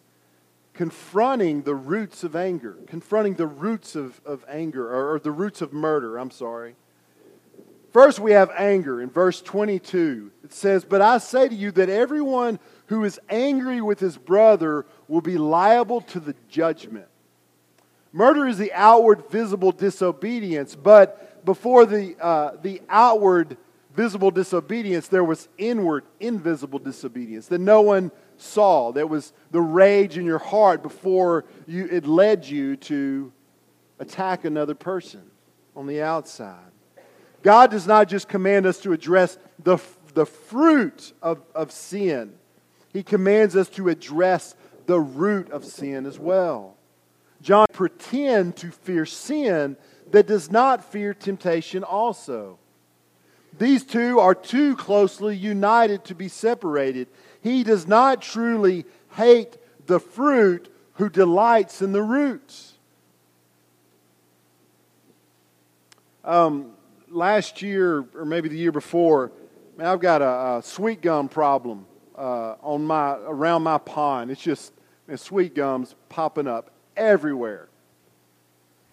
confronting 0.78 1.62
the 1.62 1.74
roots 1.74 2.22
of 2.22 2.36
anger, 2.36 2.76
confronting 2.86 3.34
the 3.34 3.48
roots 3.48 3.96
of, 3.96 4.20
of 4.24 4.44
anger, 4.48 4.88
or, 4.88 5.14
or 5.14 5.18
the 5.18 5.32
roots 5.32 5.60
of 5.60 5.72
murder, 5.72 6.16
I'm 6.16 6.30
sorry. 6.30 6.76
First, 7.90 8.20
we 8.20 8.30
have 8.30 8.52
anger 8.56 9.02
in 9.02 9.10
verse 9.10 9.42
22. 9.42 10.30
It 10.44 10.52
says, 10.52 10.84
But 10.84 11.02
I 11.02 11.18
say 11.18 11.48
to 11.48 11.54
you 11.54 11.72
that 11.72 11.88
everyone 11.88 12.60
who 12.86 13.02
is 13.02 13.18
angry 13.28 13.80
with 13.80 13.98
his 13.98 14.16
brother 14.16 14.86
will 15.08 15.20
be 15.20 15.36
liable 15.36 16.00
to 16.02 16.20
the 16.20 16.36
judgment. 16.48 17.08
Murder 18.12 18.46
is 18.46 18.56
the 18.56 18.72
outward 18.72 19.28
visible 19.30 19.72
disobedience, 19.72 20.76
but 20.76 21.44
before 21.44 21.86
the, 21.86 22.14
uh, 22.20 22.52
the 22.62 22.82
outward 22.88 23.56
visible 23.98 24.30
disobedience, 24.30 25.08
there 25.08 25.24
was 25.24 25.48
inward 25.58 26.04
invisible 26.20 26.78
disobedience 26.78 27.48
that 27.48 27.58
no 27.58 27.80
one 27.80 28.12
saw. 28.36 28.92
There 28.92 29.08
was 29.08 29.32
the 29.50 29.60
rage 29.60 30.16
in 30.16 30.24
your 30.24 30.38
heart 30.38 30.84
before 30.84 31.46
you, 31.66 31.88
it 31.90 32.06
led 32.06 32.46
you 32.46 32.76
to 32.76 33.32
attack 33.98 34.44
another 34.44 34.76
person 34.76 35.28
on 35.74 35.88
the 35.88 36.00
outside. 36.00 36.70
God 37.42 37.72
does 37.72 37.88
not 37.88 38.08
just 38.08 38.28
command 38.28 38.66
us 38.66 38.78
to 38.82 38.92
address 38.92 39.36
the, 39.64 39.78
the 40.14 40.26
fruit 40.26 41.12
of, 41.20 41.42
of 41.52 41.72
sin, 41.72 42.34
He 42.92 43.02
commands 43.02 43.56
us 43.56 43.68
to 43.70 43.88
address 43.88 44.54
the 44.86 45.00
root 45.00 45.50
of 45.50 45.64
sin 45.64 46.06
as 46.06 46.20
well. 46.20 46.76
John 47.42 47.66
pretend 47.72 48.54
to 48.58 48.70
fear 48.70 49.04
sin 49.04 49.76
that 50.12 50.28
does 50.28 50.52
not 50.52 50.84
fear 50.84 51.14
temptation 51.14 51.82
also. 51.82 52.60
These 53.56 53.84
two 53.84 54.20
are 54.20 54.34
too 54.34 54.76
closely 54.76 55.36
united 55.36 56.04
to 56.04 56.14
be 56.14 56.28
separated. 56.28 57.08
He 57.40 57.64
does 57.64 57.86
not 57.86 58.22
truly 58.22 58.84
hate 59.12 59.56
the 59.86 60.00
fruit 60.00 60.72
who 60.94 61.08
delights 61.08 61.80
in 61.80 61.92
the 61.92 62.02
roots. 62.02 62.74
Um, 66.24 66.72
last 67.08 67.62
year, 67.62 68.04
or 68.14 68.24
maybe 68.24 68.48
the 68.48 68.58
year 68.58 68.72
before, 68.72 69.32
man, 69.76 69.86
I've 69.86 70.00
got 70.00 70.20
a, 70.20 70.58
a 70.58 70.62
sweet 70.62 71.00
gum 71.00 71.28
problem 71.28 71.86
uh, 72.16 72.56
on 72.62 72.84
my 72.84 73.12
around 73.12 73.62
my 73.62 73.78
pond. 73.78 74.30
It's 74.30 74.42
just 74.42 74.72
man, 75.06 75.16
sweet 75.16 75.54
gums 75.54 75.94
popping 76.08 76.46
up 76.46 76.70
everywhere. 76.96 77.68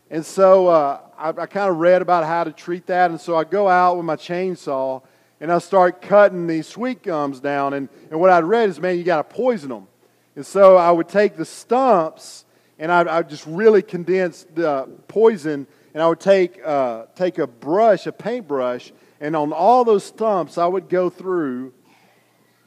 And 0.10 0.26
so 0.26 0.68
uh, 0.68 1.00
I, 1.18 1.30
I 1.30 1.46
kind 1.46 1.70
of 1.70 1.78
read 1.78 2.02
about 2.02 2.26
how 2.26 2.44
to 2.44 2.52
treat 2.52 2.88
that. 2.88 3.12
And 3.12 3.20
so 3.20 3.36
I 3.36 3.44
go 3.44 3.68
out 3.68 3.98
with 3.98 4.06
my 4.06 4.16
chainsaw 4.16 5.02
and 5.40 5.52
I 5.52 5.60
start 5.60 6.02
cutting 6.02 6.48
these 6.48 6.68
sweet 6.68 7.04
gums 7.04 7.40
down. 7.40 7.74
And, 7.74 7.90
and 8.12 8.20
what 8.20 8.30
I'd 8.30 8.44
read 8.44 8.70
is, 8.70 8.80
man, 8.80 8.98
you 8.98 9.04
got 9.04 9.30
to 9.30 9.36
poison 9.36 9.70
them. 9.70 9.88
And 10.36 10.46
so 10.46 10.78
I 10.78 10.92
would 10.92 11.08
take 11.08 11.38
the 11.38 11.46
stumps 11.46 12.46
and 12.78 12.92
I'd, 12.92 13.08
I'd 13.08 13.30
just 13.30 13.46
really 13.48 13.82
condense 13.82 14.46
the 14.54 14.90
poison. 15.08 15.66
And 15.94 16.04
I 16.04 16.08
would 16.08 16.20
take, 16.20 16.60
uh, 16.64 17.06
take 17.16 17.38
a 17.38 17.48
brush, 17.48 18.06
a 18.06 18.12
paintbrush, 18.12 18.92
and 19.22 19.34
on 19.34 19.54
all 19.54 19.86
those 19.86 20.04
stumps, 20.04 20.58
I 20.58 20.66
would 20.66 20.90
go 20.90 21.10
through 21.10 21.74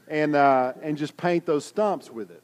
and, 0.08 0.34
uh, 0.34 0.72
and 0.82 0.96
just 0.96 1.16
paint 1.16 1.44
those 1.44 1.66
stumps 1.66 2.10
with 2.10 2.30
it. 2.30 2.42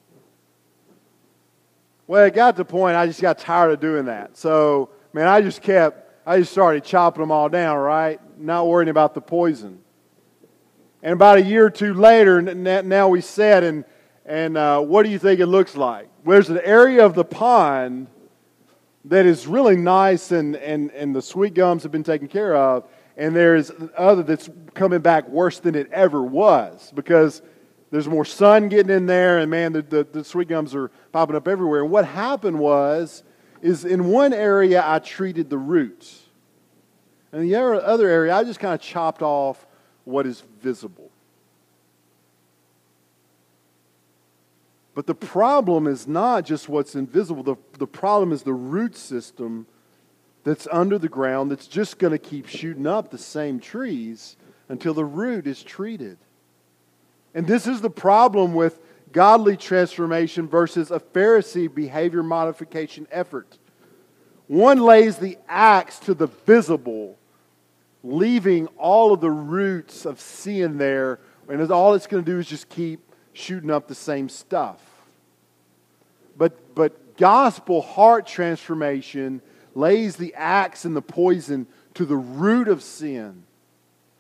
Well, 2.06 2.25
it 2.25 2.34
got 2.34 2.52
to 2.52 2.58
the 2.58 2.64
point 2.64 2.96
I 2.96 3.06
just 3.06 3.23
got 3.23 3.38
tired 3.38 3.73
of 3.73 3.80
doing 3.80 4.06
that. 4.06 4.37
So, 4.37 4.90
man, 5.14 5.26
I 5.26 5.40
just 5.40 5.62
kept, 5.62 6.12
I 6.26 6.38
just 6.38 6.52
started 6.52 6.84
chopping 6.84 7.23
them 7.23 7.30
all 7.30 7.49
down, 7.49 7.78
right? 7.78 8.20
Not 8.38 8.66
worrying 8.66 8.90
about 8.90 9.14
the 9.14 9.23
poison. 9.23 9.80
And 11.02 11.14
about 11.14 11.38
a 11.38 11.42
year 11.42 11.66
or 11.66 11.70
two 11.70 11.94
later, 11.94 12.42
now 12.42 13.08
we 13.08 13.20
said, 13.20 13.64
and, 13.64 13.84
and 14.26 14.56
uh, 14.56 14.80
what 14.80 15.04
do 15.04 15.11
you 15.11 15.18
think 15.18 15.40
it 15.40 15.46
looks 15.46 15.76
like? 15.76 16.08
There's 16.26 16.50
an 16.50 16.61
area 16.62 17.04
of 17.04 17.14
the 17.14 17.25
pond 17.25 18.08
that 19.06 19.26
is 19.26 19.46
really 19.46 19.76
nice, 19.76 20.30
and, 20.30 20.56
and, 20.56 20.90
and 20.92 21.14
the 21.14 21.23
sweet 21.23 21.54
gums 21.54 21.82
have 21.82 21.92
been 21.92 22.04
taken 22.04 22.28
care 22.28 22.56
of, 22.56 22.84
and 23.16 23.34
there's 23.34 23.70
other 23.96 24.23
that's 24.23 24.49
coming 24.75 25.00
back 25.00 25.28
worse 25.28 25.58
than 25.58 25.75
it 25.75 25.90
ever 25.92 26.23
was 26.23 26.90
because 26.94 27.42
there's 27.94 28.08
more 28.08 28.24
sun 28.24 28.68
getting 28.68 28.90
in 28.90 29.06
there, 29.06 29.38
and 29.38 29.48
man, 29.48 29.72
the, 29.72 29.82
the, 29.82 30.02
the 30.02 30.24
sweet 30.24 30.48
gums 30.48 30.74
are 30.74 30.90
popping 31.12 31.36
up 31.36 31.47
everywhere. 31.47 31.80
And 31.82 31.92
what 31.92 32.04
happened 32.04 32.58
was, 32.58 33.23
is 33.62 33.84
in 33.84 34.06
one 34.06 34.32
area 34.32 34.82
I 34.84 34.99
treated 34.99 35.49
the 35.49 35.58
roots. 35.58 36.23
And 37.30 37.45
the 37.45 37.54
other 37.54 38.08
area, 38.08 38.34
I 38.34 38.42
just 38.42 38.58
kind 38.58 38.75
of 38.75 38.80
chopped 38.80 39.23
off 39.23 39.64
what 40.02 40.26
is 40.26 40.42
visible. 40.60 41.08
But 44.97 45.06
the 45.06 45.14
problem 45.14 45.86
is 45.86 46.08
not 46.08 46.45
just 46.45 46.69
what's 46.69 46.97
invisible, 46.97 47.45
the, 47.45 47.56
the 47.78 47.86
problem 47.86 48.32
is 48.32 48.42
the 48.42 48.52
root 48.54 48.97
system 48.97 49.69
that's 50.42 50.66
under 50.73 50.99
the 50.99 51.08
ground 51.08 51.49
that's 51.52 51.69
just 51.69 52.00
going 52.00 52.10
to 52.10 52.19
keep 52.19 52.49
shooting 52.49 52.88
up 52.88 53.12
the 53.12 53.19
same 53.19 53.60
trees 53.60 54.34
until 54.69 54.95
the 54.95 55.04
root 55.04 55.47
is 55.47 55.62
treated. 55.62 56.19
And 57.34 57.47
this 57.47 57.66
is 57.66 57.80
the 57.80 57.90
problem 57.90 58.54
with 58.54 58.80
godly 59.12 59.56
transformation 59.56 60.49
versus 60.49 60.90
a 60.90 61.00
Pharisee 61.00 61.73
behavior 61.73 62.23
modification 62.23 63.06
effort. 63.10 63.58
One 64.47 64.78
lays 64.78 65.16
the 65.16 65.38
axe 65.49 65.99
to 66.00 66.14
the 66.14 66.26
visible, 66.26 67.18
leaving 68.02 68.66
all 68.78 69.12
of 69.12 69.20
the 69.20 69.30
roots 69.30 70.04
of 70.04 70.20
sin 70.20 70.78
there, 70.78 71.18
and 71.49 71.70
all 71.70 71.94
it's 71.94 72.06
going 72.06 72.25
to 72.25 72.30
do 72.30 72.38
is 72.38 72.47
just 72.47 72.68
keep 72.68 73.00
shooting 73.32 73.70
up 73.70 73.88
the 73.88 73.94
same 73.94 74.28
stuff. 74.28 74.80
But, 76.36 76.75
but 76.75 77.16
gospel 77.16 77.82
heart 77.82 78.26
transformation 78.26 79.40
lays 79.75 80.16
the 80.16 80.34
axe 80.34 80.84
and 80.84 80.94
the 80.94 81.02
poison 81.02 81.66
to 81.94 82.04
the 82.04 82.16
root 82.16 82.68
of 82.68 82.82
sin 82.82 83.44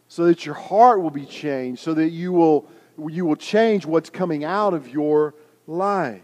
so 0.08 0.26
that 0.26 0.46
your 0.46 0.54
heart 0.54 1.02
will 1.02 1.10
be 1.10 1.26
changed, 1.26 1.82
so 1.82 1.94
that 1.94 2.10
you 2.10 2.32
will 2.32 2.68
you 3.08 3.26
will 3.26 3.36
change 3.36 3.86
what's 3.86 4.10
coming 4.10 4.44
out 4.44 4.74
of 4.74 4.88
your 4.88 5.34
life. 5.66 6.22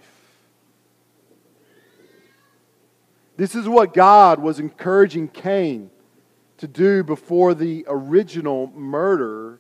This 3.37 3.55
is 3.55 3.67
what 3.69 3.95
God 3.95 4.39
was 4.39 4.61
encouraging 4.61 5.29
Cain 5.29 5.91
to 6.59 6.69
do 6.69 7.03
before 7.03 7.55
the 7.55 7.87
original 7.89 8.71
murder. 8.75 9.59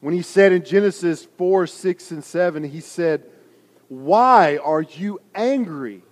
When 0.00 0.14
he 0.14 0.22
said 0.22 0.52
in 0.52 0.64
Genesis 0.64 1.26
4, 1.36 1.66
6, 1.66 2.10
and 2.12 2.24
7, 2.24 2.64
he 2.64 2.80
said, 2.80 3.24
Why 3.88 4.56
are 4.56 4.80
you 4.80 5.20
angry? 5.34 6.02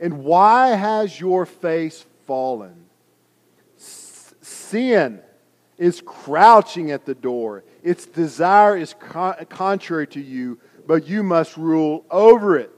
And 0.00 0.24
why 0.24 0.70
has 0.70 1.20
your 1.20 1.46
face 1.46 2.04
fallen? 2.26 2.86
Sin 3.76 5.20
is 5.78 6.02
crouching 6.04 6.90
at 6.90 7.04
the 7.04 7.14
door. 7.14 7.62
Its 7.84 8.06
desire 8.06 8.76
is 8.78 8.94
contrary 9.50 10.06
to 10.08 10.20
you, 10.20 10.58
but 10.86 11.06
you 11.06 11.22
must 11.22 11.56
rule 11.58 12.04
over 12.10 12.58
it. 12.58 12.70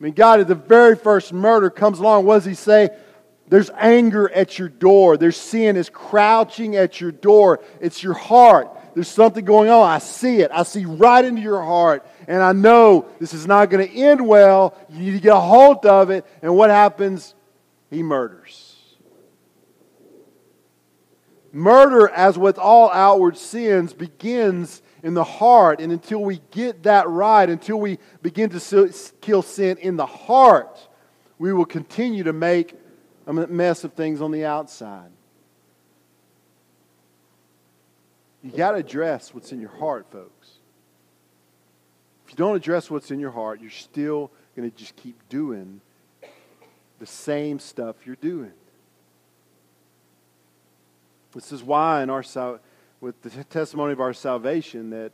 I 0.00 0.04
mean, 0.04 0.12
God, 0.12 0.40
at 0.40 0.48
the 0.48 0.56
very 0.56 0.96
first 0.96 1.32
murder 1.32 1.70
comes 1.70 2.00
along, 2.00 2.26
what 2.26 2.34
does 2.34 2.44
he 2.44 2.54
say? 2.54 2.90
There's 3.48 3.70
anger 3.70 4.28
at 4.30 4.58
your 4.58 4.68
door. 4.68 5.16
There's 5.16 5.36
sin 5.36 5.76
is 5.76 5.88
crouching 5.88 6.74
at 6.74 7.00
your 7.00 7.12
door. 7.12 7.60
It's 7.80 8.02
your 8.02 8.14
heart. 8.14 8.70
There's 8.94 9.08
something 9.08 9.44
going 9.44 9.70
on. 9.70 9.88
I 9.88 9.98
see 9.98 10.40
it. 10.40 10.50
I 10.52 10.64
see 10.64 10.84
right 10.84 11.24
into 11.24 11.40
your 11.42 11.62
heart. 11.62 12.04
And 12.26 12.42
I 12.42 12.52
know 12.52 13.06
this 13.20 13.34
is 13.34 13.46
not 13.46 13.70
going 13.70 13.86
to 13.86 13.94
end 13.94 14.26
well. 14.26 14.76
You 14.90 14.98
need 14.98 15.12
to 15.12 15.20
get 15.20 15.36
a 15.36 15.40
hold 15.40 15.86
of 15.86 16.10
it. 16.10 16.26
And 16.42 16.56
what 16.56 16.70
happens? 16.70 17.34
He 17.90 18.02
murders. 18.02 18.63
Murder, 21.54 22.08
as 22.08 22.36
with 22.36 22.58
all 22.58 22.90
outward 22.90 23.36
sins, 23.36 23.92
begins 23.92 24.82
in 25.04 25.14
the 25.14 25.22
heart. 25.22 25.80
And 25.80 25.92
until 25.92 26.22
we 26.22 26.40
get 26.50 26.82
that 26.82 27.08
right, 27.08 27.48
until 27.48 27.78
we 27.78 28.00
begin 28.22 28.50
to 28.50 28.92
kill 29.20 29.42
sin 29.42 29.76
in 29.78 29.96
the 29.96 30.04
heart, 30.04 30.88
we 31.38 31.52
will 31.52 31.64
continue 31.64 32.24
to 32.24 32.32
make 32.32 32.74
a 33.28 33.32
mess 33.32 33.84
of 33.84 33.92
things 33.92 34.20
on 34.20 34.32
the 34.32 34.44
outside. 34.44 35.10
You 38.42 38.50
got 38.50 38.72
to 38.72 38.78
address 38.78 39.32
what's 39.32 39.52
in 39.52 39.60
your 39.60 39.70
heart, 39.70 40.06
folks. 40.10 40.58
If 42.26 42.32
you 42.32 42.36
don't 42.36 42.56
address 42.56 42.90
what's 42.90 43.12
in 43.12 43.20
your 43.20 43.30
heart, 43.30 43.60
you're 43.60 43.70
still 43.70 44.32
going 44.56 44.68
to 44.68 44.76
just 44.76 44.96
keep 44.96 45.16
doing 45.28 45.80
the 46.98 47.06
same 47.06 47.60
stuff 47.60 47.94
you're 48.04 48.16
doing. 48.16 48.52
This 51.34 51.52
is 51.52 51.62
why 51.62 52.02
in 52.02 52.10
our 52.10 52.24
with 53.00 53.20
the 53.22 53.44
testimony 53.44 53.92
of 53.92 54.00
our 54.00 54.12
salvation 54.12 54.90
that 54.90 55.12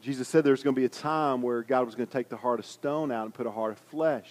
Jesus 0.00 0.28
said 0.28 0.44
there's 0.44 0.62
going 0.62 0.74
to 0.74 0.80
be 0.80 0.86
a 0.86 0.88
time 0.88 1.42
where 1.42 1.62
God 1.62 1.84
was 1.84 1.94
going 1.94 2.06
to 2.06 2.12
take 2.12 2.28
the 2.28 2.36
heart 2.36 2.58
of 2.58 2.66
stone 2.66 3.12
out 3.12 3.26
and 3.26 3.34
put 3.34 3.46
a 3.46 3.50
heart 3.50 3.72
of 3.72 3.78
flesh. 3.78 4.30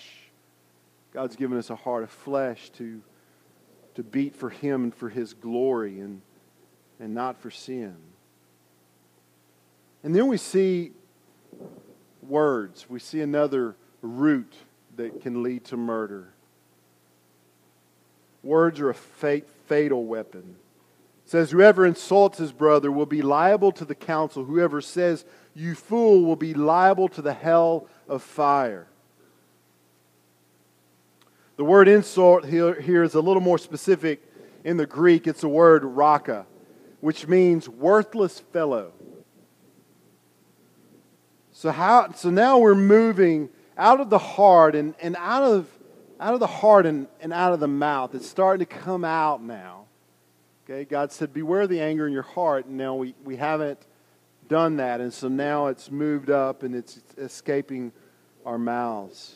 God's 1.14 1.36
given 1.36 1.58
us 1.58 1.70
a 1.70 1.76
heart 1.76 2.04
of 2.04 2.10
flesh 2.10 2.70
to, 2.72 3.02
to 3.96 4.04
beat 4.04 4.36
for 4.36 4.50
Him 4.50 4.86
and 4.86 4.96
for 4.96 5.10
His 5.10 5.34
glory 5.34 6.00
and, 6.00 6.22
and 7.00 7.14
not 7.14 7.40
for 7.40 7.52
sin. 7.52 7.96
And 10.04 10.16
then 10.16 10.28
we 10.28 10.38
see 10.38 10.92
words. 12.28 12.90
We 12.90 13.00
see 13.00 13.22
another 13.22 13.76
root 14.02 14.54
that 14.96 15.22
can 15.22 15.44
lead 15.44 15.66
to 15.66 15.78
murder. 15.78 16.34
Words 18.44 18.80
are 18.80 18.90
a 18.90 18.96
fatal 18.96 20.06
weapon. 20.06 20.56
Says, 21.30 21.52
Whoever 21.52 21.86
insults 21.86 22.40
his 22.40 22.52
brother 22.52 22.92
will 22.92 23.06
be 23.06 23.22
liable 23.22 23.72
to 23.74 23.86
the 23.86 23.94
council. 23.94 24.46
Whoever 24.46 24.82
says, 24.82 25.26
You 25.54 25.76
fool, 25.76 26.24
will 26.24 26.36
be 26.36 26.56
liable 26.56 27.08
to 27.10 27.22
the 27.22 27.34
hell 27.34 27.88
of 28.08 28.24
fire. 28.24 28.88
The 31.58 31.64
word 31.64 31.88
insult 31.88 32.46
here, 32.46 33.04
is 33.04 33.14
a 33.14 33.22
little 33.22 33.44
more 33.44 33.60
specific 33.60 34.24
in 34.64 34.78
the 34.78 34.88
Greek. 34.88 35.28
It's 35.28 35.42
the 35.42 35.50
word 35.50 35.84
raka, 35.84 36.48
which 37.00 37.28
means 37.28 37.70
worthless 37.70 38.40
fellow. 38.40 38.94
So, 41.52 41.72
how, 41.72 42.12
so 42.14 42.32
now 42.32 42.58
we're 42.58 42.74
moving 42.74 43.50
out 43.78 44.00
of 44.00 44.10
the 44.10 44.18
heart 44.18 44.74
and, 44.74 44.96
and 45.00 45.16
out, 45.18 45.44
of, 45.44 45.68
out 46.20 46.34
of 46.34 46.40
the 46.40 46.48
heart 46.48 46.88
and, 46.88 47.08
and 47.22 47.32
out 47.34 47.54
of 47.54 47.60
the 47.60 47.68
mouth. 47.68 48.16
It's 48.16 48.28
starting 48.28 48.66
to 48.66 48.74
come 48.74 49.06
out 49.06 49.44
now. 49.44 49.79
Okay, 50.70 50.86
God 50.86 51.12
said, 51.12 51.34
Beware 51.34 51.66
the 51.66 51.82
anger 51.82 52.06
in 52.06 52.14
your 52.14 52.22
heart. 52.22 52.68
And 52.68 52.78
now 52.78 52.94
we, 52.94 53.16
we 53.24 53.38
haven't 53.38 53.80
done 54.48 54.78
that. 54.78 55.02
And 55.02 55.12
so 55.12 55.28
now 55.28 55.68
it's 55.68 55.90
moved 55.90 56.30
up 56.30 56.62
and 56.62 56.76
it's 56.76 57.00
escaping 57.18 57.92
our 58.46 58.60
mouths. 58.60 59.36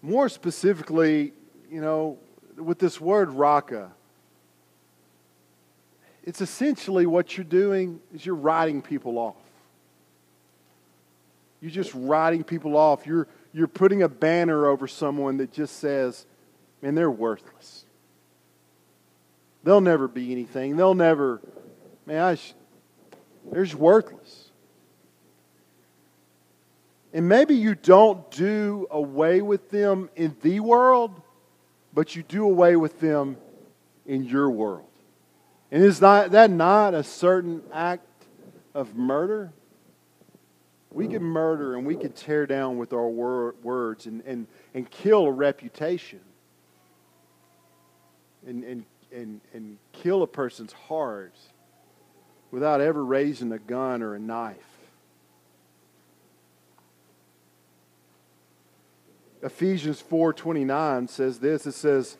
More 0.00 0.30
specifically, 0.30 1.34
you 1.70 1.82
know, 1.82 2.18
with 2.56 2.78
this 2.78 2.98
word 2.98 3.30
raka, 3.30 3.90
it's 6.24 6.40
essentially 6.40 7.04
what 7.04 7.36
you're 7.36 7.44
doing 7.44 8.00
is 8.14 8.24
you're 8.24 8.34
writing 8.34 8.80
people 8.80 9.18
off. 9.18 9.36
You're 11.60 11.70
just 11.70 11.92
writing 11.94 12.44
people 12.44 12.76
off. 12.76 13.06
You're, 13.06 13.28
you're 13.52 13.68
putting 13.68 14.02
a 14.02 14.08
banner 14.08 14.66
over 14.66 14.86
someone 14.86 15.36
that 15.38 15.52
just 15.52 15.80
says, 15.80 16.24
man, 16.80 16.94
they're 16.94 17.10
worthless. 17.10 17.85
They'll 19.66 19.80
never 19.80 20.06
be 20.06 20.30
anything. 20.30 20.76
They'll 20.76 20.94
never, 20.94 21.40
man, 22.06 22.22
I 22.22 22.34
sh- 22.36 22.54
they're 23.50 23.64
just 23.64 23.74
worthless. 23.74 24.52
And 27.12 27.28
maybe 27.28 27.56
you 27.56 27.74
don't 27.74 28.30
do 28.30 28.86
away 28.92 29.42
with 29.42 29.68
them 29.70 30.08
in 30.14 30.36
the 30.40 30.60
world, 30.60 31.20
but 31.92 32.14
you 32.14 32.22
do 32.22 32.44
away 32.44 32.76
with 32.76 33.00
them 33.00 33.38
in 34.06 34.22
your 34.22 34.48
world. 34.50 34.86
And 35.72 35.82
is 35.82 36.00
not, 36.00 36.30
that 36.30 36.52
not 36.52 36.94
a 36.94 37.02
certain 37.02 37.60
act 37.72 38.06
of 38.72 38.94
murder? 38.94 39.52
We 40.92 41.08
can 41.08 41.24
murder 41.24 41.74
and 41.74 41.84
we 41.84 41.96
can 41.96 42.12
tear 42.12 42.46
down 42.46 42.78
with 42.78 42.92
our 42.92 43.08
wor- 43.08 43.56
words 43.64 44.06
and, 44.06 44.22
and, 44.26 44.46
and 44.74 44.88
kill 44.88 45.26
a 45.26 45.32
reputation 45.32 46.20
and, 48.46 48.62
and, 48.62 48.84
and, 49.12 49.40
and 49.52 49.78
kill 49.92 50.22
a 50.22 50.26
person's 50.26 50.72
heart 50.72 51.34
without 52.50 52.80
ever 52.80 53.04
raising 53.04 53.52
a 53.52 53.58
gun 53.58 54.02
or 54.02 54.14
a 54.14 54.18
knife. 54.18 54.76
Ephesians 59.42 60.02
4:29 60.02 61.08
says 61.08 61.38
this 61.38 61.66
it 61.66 61.72
says 61.72 62.16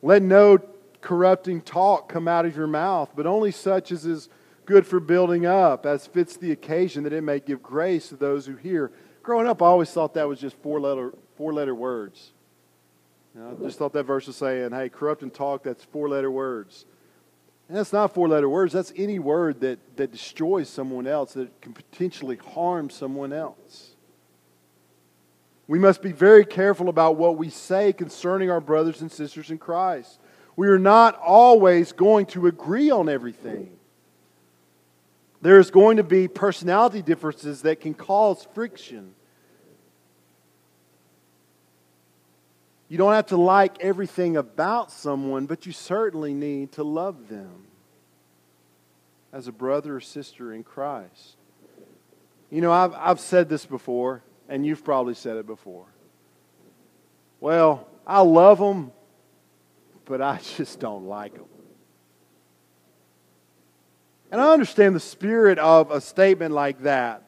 let 0.00 0.22
no 0.22 0.58
corrupting 1.00 1.60
talk 1.60 2.08
come 2.08 2.28
out 2.28 2.46
of 2.46 2.56
your 2.56 2.66
mouth 2.66 3.10
but 3.14 3.26
only 3.26 3.50
such 3.50 3.90
as 3.90 4.06
is 4.06 4.28
good 4.64 4.86
for 4.86 5.00
building 5.00 5.44
up 5.44 5.84
as 5.84 6.06
fits 6.06 6.36
the 6.36 6.52
occasion 6.52 7.02
that 7.02 7.12
it 7.12 7.22
may 7.22 7.40
give 7.40 7.62
grace 7.62 8.08
to 8.08 8.16
those 8.16 8.46
who 8.46 8.56
hear 8.56 8.92
growing 9.22 9.46
up 9.46 9.60
I 9.60 9.66
always 9.66 9.90
thought 9.90 10.14
that 10.14 10.28
was 10.28 10.40
just 10.40 10.56
four 10.62 10.80
letter 10.80 11.12
four 11.36 11.52
letter 11.52 11.74
words 11.74 12.32
you 13.34 13.40
know, 13.40 13.56
I 13.58 13.64
just 13.64 13.78
thought 13.78 13.92
that 13.94 14.04
verse 14.04 14.26
was 14.26 14.36
saying 14.36 14.72
hey 14.72 14.88
corrupting 14.88 15.30
talk 15.30 15.62
that's 15.62 15.84
four 15.84 16.08
letter 16.08 16.30
words 16.30 16.86
and 17.68 17.76
that's 17.76 17.92
not 17.92 18.14
four 18.14 18.28
letter 18.28 18.48
words 18.48 18.72
that's 18.72 18.92
any 18.96 19.18
word 19.18 19.60
that 19.60 19.96
that 19.96 20.12
destroys 20.12 20.68
someone 20.68 21.06
else 21.06 21.34
that 21.34 21.60
can 21.60 21.72
potentially 21.72 22.36
harm 22.36 22.90
someone 22.90 23.32
else 23.32 23.92
we 25.72 25.78
must 25.78 26.02
be 26.02 26.12
very 26.12 26.44
careful 26.44 26.88
about 26.88 27.16
what 27.16 27.38
we 27.38 27.48
say 27.48 27.92
concerning 27.92 28.50
our 28.50 28.60
brothers 28.60 29.00
and 29.00 29.10
sisters 29.10 29.50
in 29.50 29.56
Christ. 29.56 30.20
We 30.56 30.68
are 30.68 30.78
not 30.78 31.18
always 31.18 31.92
going 31.92 32.26
to 32.26 32.46
agree 32.46 32.90
on 32.90 33.08
everything. 33.08 33.70
There's 35.40 35.70
going 35.70 35.96
to 35.96 36.04
be 36.04 36.28
personality 36.28 37.00
differences 37.00 37.62
that 37.62 37.80
can 37.80 37.94
cause 37.94 38.46
friction. 38.54 39.14
You 42.92 42.98
don't 42.98 43.14
have 43.14 43.28
to 43.28 43.38
like 43.38 43.80
everything 43.80 44.36
about 44.36 44.92
someone, 44.92 45.46
but 45.46 45.64
you 45.64 45.72
certainly 45.72 46.34
need 46.34 46.72
to 46.72 46.84
love 46.84 47.30
them 47.30 47.64
as 49.32 49.48
a 49.48 49.52
brother 49.52 49.96
or 49.96 50.00
sister 50.00 50.52
in 50.52 50.62
Christ. 50.62 51.36
You 52.50 52.60
know, 52.60 52.70
I've, 52.70 52.92
I've 52.92 53.18
said 53.18 53.48
this 53.48 53.64
before 53.64 54.22
and 54.46 54.66
you've 54.66 54.84
probably 54.84 55.14
said 55.14 55.38
it 55.38 55.46
before. 55.46 55.86
Well, 57.40 57.88
I 58.06 58.20
love 58.20 58.58
them, 58.58 58.92
but 60.04 60.20
I 60.20 60.36
just 60.58 60.78
don't 60.78 61.06
like 61.06 61.32
them. 61.32 61.46
And 64.30 64.38
I 64.38 64.52
understand 64.52 64.94
the 64.94 65.00
spirit 65.00 65.58
of 65.58 65.90
a 65.90 66.02
statement 66.02 66.52
like 66.52 66.82
that. 66.82 67.22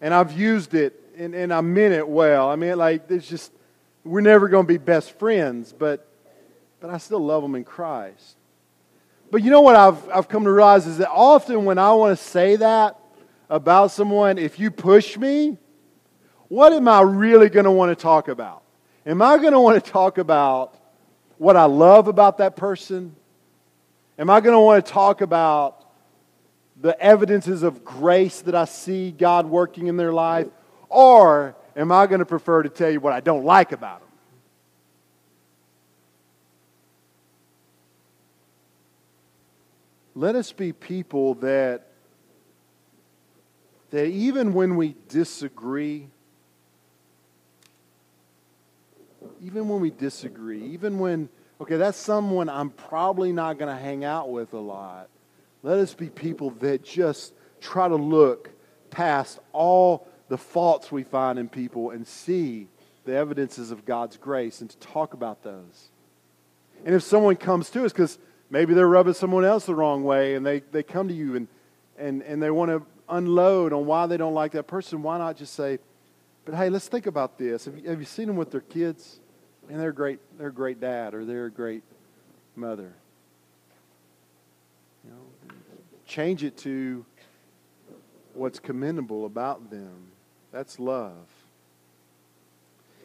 And 0.00 0.14
I've 0.14 0.30
used 0.30 0.74
it 0.74 0.94
and, 1.16 1.34
and 1.34 1.52
I 1.52 1.60
meant 1.60 1.94
it 1.94 2.08
well. 2.08 2.48
I 2.48 2.54
mean, 2.54 2.78
like, 2.78 3.10
it's 3.10 3.26
just, 3.26 3.50
we're 4.08 4.22
never 4.22 4.48
going 4.48 4.64
to 4.64 4.68
be 4.68 4.78
best 4.78 5.18
friends, 5.18 5.74
but, 5.78 6.10
but 6.80 6.88
I 6.88 6.96
still 6.96 7.20
love 7.20 7.42
them 7.42 7.54
in 7.54 7.62
Christ. 7.62 8.36
But 9.30 9.42
you 9.42 9.50
know 9.50 9.60
what 9.60 9.76
I've, 9.76 10.08
I've 10.08 10.28
come 10.28 10.44
to 10.44 10.50
realize 10.50 10.86
is 10.86 10.96
that 10.98 11.10
often 11.10 11.66
when 11.66 11.76
I 11.76 11.92
want 11.92 12.18
to 12.18 12.24
say 12.24 12.56
that 12.56 12.98
about 13.50 13.90
someone, 13.90 14.38
if 14.38 14.58
you 14.58 14.70
push 14.70 15.18
me, 15.18 15.58
what 16.48 16.72
am 16.72 16.88
I 16.88 17.02
really 17.02 17.50
going 17.50 17.66
to 17.66 17.70
want 17.70 17.96
to 17.96 18.02
talk 18.02 18.28
about? 18.28 18.62
Am 19.04 19.20
I 19.20 19.36
going 19.36 19.52
to 19.52 19.60
want 19.60 19.84
to 19.84 19.90
talk 19.90 20.16
about 20.16 20.74
what 21.36 21.56
I 21.56 21.66
love 21.66 22.08
about 22.08 22.38
that 22.38 22.56
person? 22.56 23.14
Am 24.18 24.30
I 24.30 24.40
going 24.40 24.54
to 24.54 24.60
want 24.60 24.84
to 24.84 24.90
talk 24.90 25.20
about 25.20 25.84
the 26.80 26.98
evidences 26.98 27.62
of 27.62 27.84
grace 27.84 28.40
that 28.42 28.54
I 28.54 28.64
see 28.64 29.10
God 29.10 29.44
working 29.44 29.88
in 29.88 29.98
their 29.98 30.14
life? 30.14 30.46
Or 30.88 31.54
am 31.78 31.92
I 31.92 32.06
going 32.06 32.18
to 32.18 32.26
prefer 32.26 32.64
to 32.64 32.68
tell 32.68 32.90
you 32.90 33.00
what 33.00 33.12
I 33.12 33.20
don't 33.20 33.44
like 33.44 33.72
about 33.72 34.00
them? 34.00 34.08
Let 40.16 40.34
us 40.34 40.50
be 40.50 40.72
people 40.72 41.34
that, 41.36 41.86
that 43.90 44.06
even 44.06 44.52
when 44.52 44.76
we 44.76 44.96
disagree, 45.08 46.08
even 49.40 49.68
when 49.68 49.80
we 49.80 49.90
disagree, 49.90 50.60
even 50.72 50.98
when, 50.98 51.28
okay, 51.60 51.76
that's 51.76 51.96
someone 51.96 52.48
I'm 52.48 52.70
probably 52.70 53.30
not 53.30 53.58
going 53.58 53.72
to 53.72 53.80
hang 53.80 54.04
out 54.04 54.32
with 54.32 54.54
a 54.54 54.58
lot. 54.58 55.08
Let 55.62 55.78
us 55.78 55.94
be 55.94 56.10
people 56.10 56.50
that 56.58 56.82
just 56.82 57.32
try 57.60 57.86
to 57.86 57.94
look 57.94 58.50
past 58.90 59.38
all 59.52 60.07
the 60.28 60.38
faults 60.38 60.92
we 60.92 61.02
find 61.02 61.38
in 61.38 61.48
people 61.48 61.90
and 61.90 62.06
see 62.06 62.68
the 63.04 63.14
evidences 63.14 63.70
of 63.70 63.84
God's 63.84 64.16
grace 64.16 64.60
and 64.60 64.68
to 64.70 64.76
talk 64.78 65.14
about 65.14 65.42
those. 65.42 65.88
And 66.84 66.94
if 66.94 67.02
someone 67.02 67.36
comes 67.36 67.70
to 67.70 67.84
us, 67.84 67.92
because 67.92 68.18
maybe 68.50 68.74
they're 68.74 68.88
rubbing 68.88 69.14
someone 69.14 69.44
else 69.44 69.66
the 69.66 69.74
wrong 69.74 70.04
way 70.04 70.34
and 70.34 70.44
they, 70.44 70.60
they 70.60 70.82
come 70.82 71.08
to 71.08 71.14
you 71.14 71.36
and, 71.36 71.48
and, 71.96 72.22
and 72.22 72.42
they 72.42 72.50
want 72.50 72.70
to 72.70 72.82
unload 73.08 73.72
on 73.72 73.86
why 73.86 74.06
they 74.06 74.16
don't 74.16 74.34
like 74.34 74.52
that 74.52 74.66
person, 74.66 75.02
why 75.02 75.18
not 75.18 75.36
just 75.36 75.54
say, 75.54 75.78
but 76.44 76.54
hey, 76.54 76.70
let's 76.70 76.88
think 76.88 77.06
about 77.06 77.38
this. 77.38 77.64
Have 77.64 77.78
you, 77.78 77.88
have 77.90 77.98
you 77.98 78.06
seen 78.06 78.26
them 78.26 78.36
with 78.36 78.50
their 78.50 78.60
kids? 78.60 79.20
And 79.68 79.78
they're 79.78 79.92
great. 79.92 80.18
They're 80.38 80.48
a 80.48 80.52
great 80.52 80.80
dad, 80.80 81.14
or 81.14 81.26
they're 81.26 81.44
a 81.44 81.50
great 81.50 81.82
mother. 82.56 82.94
You 85.04 85.10
know, 85.10 85.54
change 86.06 86.42
it 86.42 86.56
to 86.58 87.04
what's 88.32 88.58
commendable 88.58 89.26
about 89.26 89.70
them. 89.70 90.10
That's 90.52 90.78
love. 90.78 91.26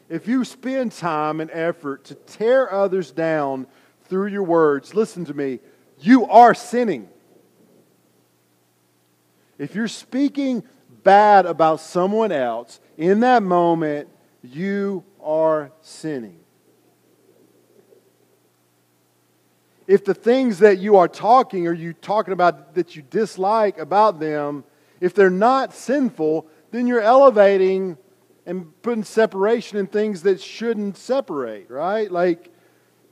If 0.08 0.28
you 0.28 0.44
spend 0.44 0.92
time 0.92 1.40
and 1.40 1.50
effort 1.50 2.04
to 2.04 2.14
tear 2.14 2.72
others 2.72 3.10
down 3.10 3.66
through 4.04 4.28
your 4.28 4.42
words, 4.42 4.94
listen 4.94 5.24
to 5.26 5.34
me, 5.34 5.60
you 6.00 6.26
are 6.26 6.54
sinning. 6.54 7.08
If 9.58 9.74
you're 9.74 9.88
speaking 9.88 10.62
bad 11.02 11.46
about 11.46 11.80
someone 11.80 12.32
else, 12.32 12.80
in 12.96 13.20
that 13.20 13.42
moment, 13.42 14.08
you 14.42 15.04
are 15.22 15.72
sinning. 15.80 16.38
If 19.86 20.04
the 20.04 20.14
things 20.14 20.60
that 20.60 20.78
you 20.78 20.96
are 20.96 21.08
talking 21.08 21.66
or 21.66 21.72
you 21.72 21.92
talking 21.92 22.32
about 22.32 22.74
that 22.74 22.96
you 22.96 23.02
dislike 23.02 23.78
about 23.78 24.18
them, 24.18 24.64
if 25.00 25.14
they're 25.14 25.28
not 25.28 25.74
sinful, 25.74 26.46
then 26.74 26.88
you're 26.88 27.00
elevating 27.00 27.96
and 28.46 28.82
putting 28.82 29.04
separation 29.04 29.78
in 29.78 29.86
things 29.86 30.22
that 30.22 30.40
shouldn't 30.40 30.96
separate, 30.96 31.70
right? 31.70 32.10
Like 32.10 32.50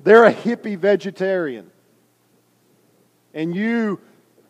they're 0.01 0.25
a 0.25 0.35
hippie 0.35 0.77
vegetarian. 0.77 1.71
and 3.33 3.55
you, 3.55 4.01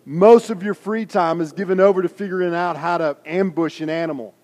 most 0.06 0.48
of 0.48 0.62
your 0.62 0.72
free 0.72 1.04
time 1.04 1.42
is 1.42 1.52
given 1.52 1.78
over 1.78 2.00
to 2.00 2.08
figuring 2.08 2.54
out 2.54 2.78
how 2.78 2.96
to 2.98 3.16
ambush 3.26 3.82
an 3.82 3.90
animal. 3.90 4.34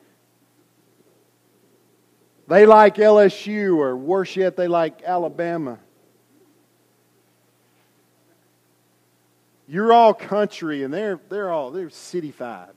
They 2.46 2.66
like 2.66 2.96
LSU, 2.96 3.78
or 3.78 3.96
worse 3.96 4.36
yet, 4.36 4.54
they 4.56 4.68
like 4.68 5.02
Alabama. 5.02 5.78
You're 9.66 9.94
all 9.94 10.12
country, 10.12 10.82
and 10.82 10.92
they're, 10.92 11.18
they're 11.30 11.50
all 11.50 11.70
they're 11.70 11.88
cityfied. 11.88 12.74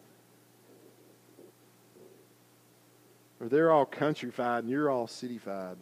Or 3.41 3.49
they're 3.49 3.71
all 3.71 3.87
countryfied, 3.87 4.59
and 4.59 4.69
you're 4.69 4.89
all 4.89 5.07
cityfied. 5.07 5.77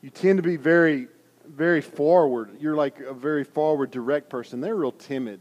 You 0.00 0.08
tend 0.08 0.38
to 0.38 0.42
be 0.42 0.56
very, 0.56 1.08
very 1.46 1.82
forward. 1.82 2.56
You're 2.58 2.74
like 2.74 3.00
a 3.00 3.12
very 3.12 3.44
forward, 3.44 3.90
direct 3.90 4.30
person. 4.30 4.62
They're 4.62 4.74
real 4.74 4.92
timid. 4.92 5.40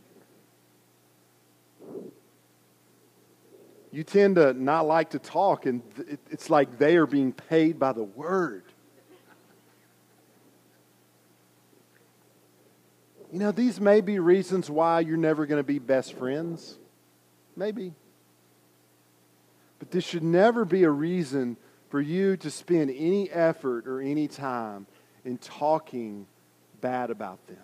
You 3.92 4.04
tend 4.04 4.36
to 4.36 4.54
not 4.54 4.86
like 4.86 5.12
to 5.12 5.20
talk, 5.20 5.66
and 5.66 5.82
it's 6.30 6.50
like 6.50 6.78
they 6.78 6.98
are 6.98 7.08
being 7.08 7.32
paid 7.32 7.80
by 7.80 7.94
the 7.94 8.04
word. 8.04 8.64
You 13.32 13.40
know, 13.40 13.54
these 13.54 13.80
may 13.80 14.02
be 14.02 14.20
reasons 14.20 14.70
why 14.70 15.00
you're 15.00 15.16
never 15.16 15.46
going 15.46 15.60
to 15.60 15.64
be 15.64 15.80
best 15.80 16.14
friends. 16.14 16.78
Maybe. 17.56 17.94
But 19.80 19.92
this 19.92 20.04
should 20.04 20.24
never 20.24 20.66
be 20.66 20.84
a 20.84 20.90
reason 20.90 21.58
for 21.90 22.02
you 22.02 22.38
to 22.38 22.50
spend 22.50 22.90
any 22.92 23.30
effort 23.30 23.88
or 23.88 24.02
any 24.02 24.28
time 24.28 24.88
in 25.24 25.38
talking 25.38 26.28
bad 26.82 27.10
about 27.10 27.46
them, 27.48 27.58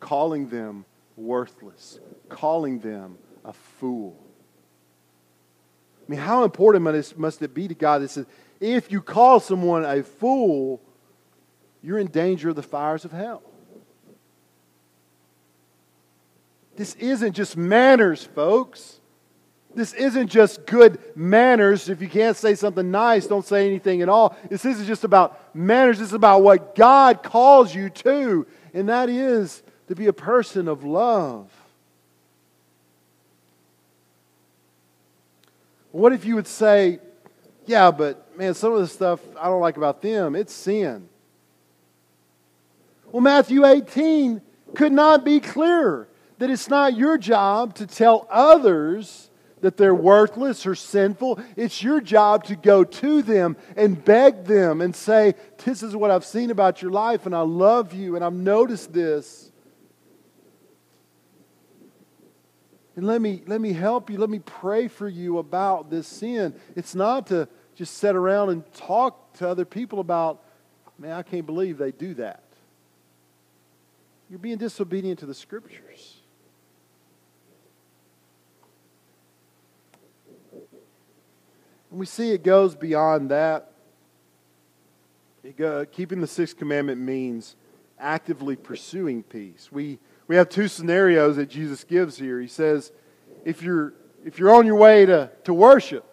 calling 0.00 0.48
them 0.48 0.84
worthless, 1.16 2.00
calling 2.28 2.78
them 2.80 3.18
a 3.44 3.52
fool. 3.52 4.16
I 6.06 6.10
mean, 6.10 6.20
how 6.20 6.44
important 6.44 6.82
must 7.16 7.42
it 7.42 7.54
be 7.54 7.68
to 7.68 7.74
God 7.74 8.02
that 8.02 8.08
says, 8.08 8.26
if 8.60 8.90
you 8.90 9.00
call 9.00 9.40
someone 9.40 9.84
a 9.84 10.02
fool, 10.02 10.80
you're 11.82 11.98
in 11.98 12.08
danger 12.08 12.50
of 12.50 12.56
the 12.56 12.62
fires 12.62 13.04
of 13.04 13.12
hell? 13.12 13.42
This 16.76 16.94
isn't 16.96 17.34
just 17.34 17.56
manners, 17.56 18.24
folks. 18.24 19.00
This 19.74 19.94
isn't 19.94 20.28
just 20.28 20.66
good 20.66 20.98
manners. 21.16 21.88
If 21.88 22.02
you 22.02 22.08
can't 22.08 22.36
say 22.36 22.54
something 22.54 22.90
nice, 22.90 23.26
don't 23.26 23.46
say 23.46 23.66
anything 23.66 24.02
at 24.02 24.08
all. 24.08 24.36
This 24.50 24.64
isn't 24.64 24.86
just 24.86 25.04
about 25.04 25.54
manners. 25.54 25.98
This 25.98 26.08
is 26.08 26.14
about 26.14 26.42
what 26.42 26.74
God 26.74 27.22
calls 27.22 27.74
you 27.74 27.88
to, 27.90 28.46
and 28.74 28.88
that 28.88 29.08
is 29.08 29.62
to 29.88 29.94
be 29.94 30.06
a 30.06 30.12
person 30.12 30.68
of 30.68 30.84
love. 30.84 31.50
What 35.90 36.12
if 36.12 36.24
you 36.24 36.34
would 36.36 36.46
say, 36.46 36.98
yeah, 37.66 37.90
but 37.90 38.36
man, 38.36 38.54
some 38.54 38.72
of 38.72 38.80
the 38.80 38.88
stuff 38.88 39.20
I 39.38 39.44
don't 39.44 39.60
like 39.60 39.76
about 39.76 40.00
them, 40.02 40.34
it's 40.34 40.52
sin. 40.52 41.08
Well, 43.10 43.20
Matthew 43.20 43.66
18 43.66 44.40
could 44.74 44.92
not 44.92 45.22
be 45.24 45.38
clearer 45.38 46.08
that 46.38 46.48
it's 46.48 46.68
not 46.68 46.96
your 46.96 47.18
job 47.18 47.74
to 47.74 47.86
tell 47.86 48.26
others 48.30 49.28
that 49.62 49.76
they're 49.76 49.94
worthless 49.94 50.66
or 50.66 50.74
sinful. 50.74 51.40
It's 51.56 51.82
your 51.82 52.00
job 52.00 52.44
to 52.44 52.56
go 52.56 52.84
to 52.84 53.22
them 53.22 53.56
and 53.76 54.04
beg 54.04 54.44
them 54.44 54.80
and 54.80 54.94
say, 54.94 55.34
This 55.64 55.82
is 55.82 55.96
what 55.96 56.10
I've 56.10 56.24
seen 56.24 56.50
about 56.50 56.82
your 56.82 56.90
life, 56.90 57.24
and 57.24 57.34
I 57.34 57.40
love 57.40 57.94
you, 57.94 58.14
and 58.14 58.24
I've 58.24 58.34
noticed 58.34 58.92
this. 58.92 59.50
And 62.94 63.06
let 63.06 63.22
me, 63.22 63.42
let 63.46 63.60
me 63.60 63.72
help 63.72 64.10
you. 64.10 64.18
Let 64.18 64.28
me 64.28 64.40
pray 64.40 64.86
for 64.86 65.08
you 65.08 65.38
about 65.38 65.88
this 65.88 66.06
sin. 66.06 66.54
It's 66.76 66.94
not 66.94 67.28
to 67.28 67.48
just 67.74 67.96
sit 67.96 68.14
around 68.14 68.50
and 68.50 68.70
talk 68.74 69.32
to 69.38 69.48
other 69.48 69.64
people 69.64 69.98
about, 69.98 70.42
man, 70.98 71.12
I 71.12 71.22
can't 71.22 71.46
believe 71.46 71.78
they 71.78 71.92
do 71.92 72.12
that. 72.14 72.42
You're 74.28 74.38
being 74.38 74.58
disobedient 74.58 75.20
to 75.20 75.26
the 75.26 75.34
scriptures. 75.34 76.11
And 81.92 82.00
we 82.00 82.06
see 82.06 82.30
it 82.30 82.42
goes 82.42 82.74
beyond 82.74 83.30
that. 83.30 83.70
Go, 85.58 85.84
keeping 85.84 86.22
the 86.22 86.26
sixth 86.26 86.56
commandment 86.56 86.98
means 86.98 87.54
actively 87.98 88.56
pursuing 88.56 89.22
peace. 89.22 89.68
We, 89.70 89.98
we 90.26 90.36
have 90.36 90.48
two 90.48 90.68
scenarios 90.68 91.36
that 91.36 91.50
Jesus 91.50 91.84
gives 91.84 92.16
here. 92.16 92.40
He 92.40 92.48
says, 92.48 92.92
if 93.44 93.62
you're, 93.62 93.92
if 94.24 94.38
you're 94.38 94.54
on 94.54 94.64
your 94.64 94.76
way 94.76 95.04
to, 95.04 95.30
to 95.44 95.52
worship, 95.52 96.06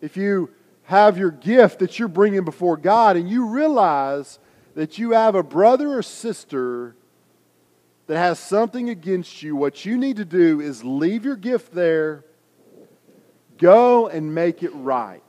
if 0.00 0.16
you 0.16 0.48
have 0.84 1.18
your 1.18 1.30
gift 1.30 1.80
that 1.80 1.98
you're 1.98 2.08
bringing 2.08 2.44
before 2.46 2.78
God 2.78 3.18
and 3.18 3.28
you 3.28 3.48
realize 3.48 4.38
that 4.76 4.96
you 4.96 5.10
have 5.10 5.34
a 5.34 5.42
brother 5.42 5.98
or 5.98 6.02
sister 6.02 6.96
that 8.06 8.16
has 8.16 8.38
something 8.38 8.88
against 8.88 9.42
you, 9.42 9.56
what 9.56 9.84
you 9.84 9.98
need 9.98 10.16
to 10.16 10.24
do 10.24 10.62
is 10.62 10.82
leave 10.82 11.22
your 11.22 11.36
gift 11.36 11.74
there 11.74 12.24
Go 13.58 14.08
and 14.08 14.34
make 14.34 14.62
it 14.62 14.70
right. 14.74 15.22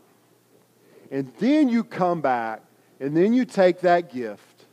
And 1.12 1.32
then 1.40 1.70
you 1.70 1.84
come 1.84 2.22
back, 2.22 2.62
and 3.00 3.16
then 3.16 3.34
you 3.34 3.46
take 3.46 3.82
that 3.82 4.12
gift, 4.12 4.66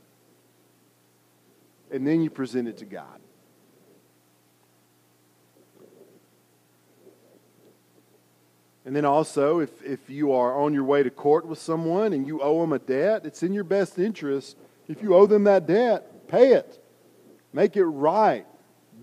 and 1.91 2.07
then 2.07 2.23
you 2.23 2.31
present 2.31 2.67
it 2.67 2.79
to 2.79 2.85
God. 2.85 3.21
And 8.85 8.95
then 8.95 9.05
also, 9.05 9.61
if, 9.61 9.83
if 9.83 10.11
you 10.11 10.33
are 10.33 10.61
on 10.61 10.75
your 10.75 10.85
way 10.85 11.03
to 11.03 11.11
court 11.11 11.47
with 11.47 11.59
someone 11.59 12.13
and 12.13 12.27
you 12.27 12.43
owe 12.43 12.61
them 12.61 12.73
a 12.73 12.79
debt, 12.79 13.25
it's 13.25 13.43
in 13.43 13.55
your 13.55 13.65
best 13.65 13.99
interest. 13.99 14.59
If 14.89 15.03
you 15.03 15.15
owe 15.15 15.27
them 15.27 15.45
that 15.45 15.67
debt, 15.67 16.29
pay 16.29 16.53
it. 16.53 16.85
Make 17.53 17.77
it 17.77 17.85
right. 17.85 18.47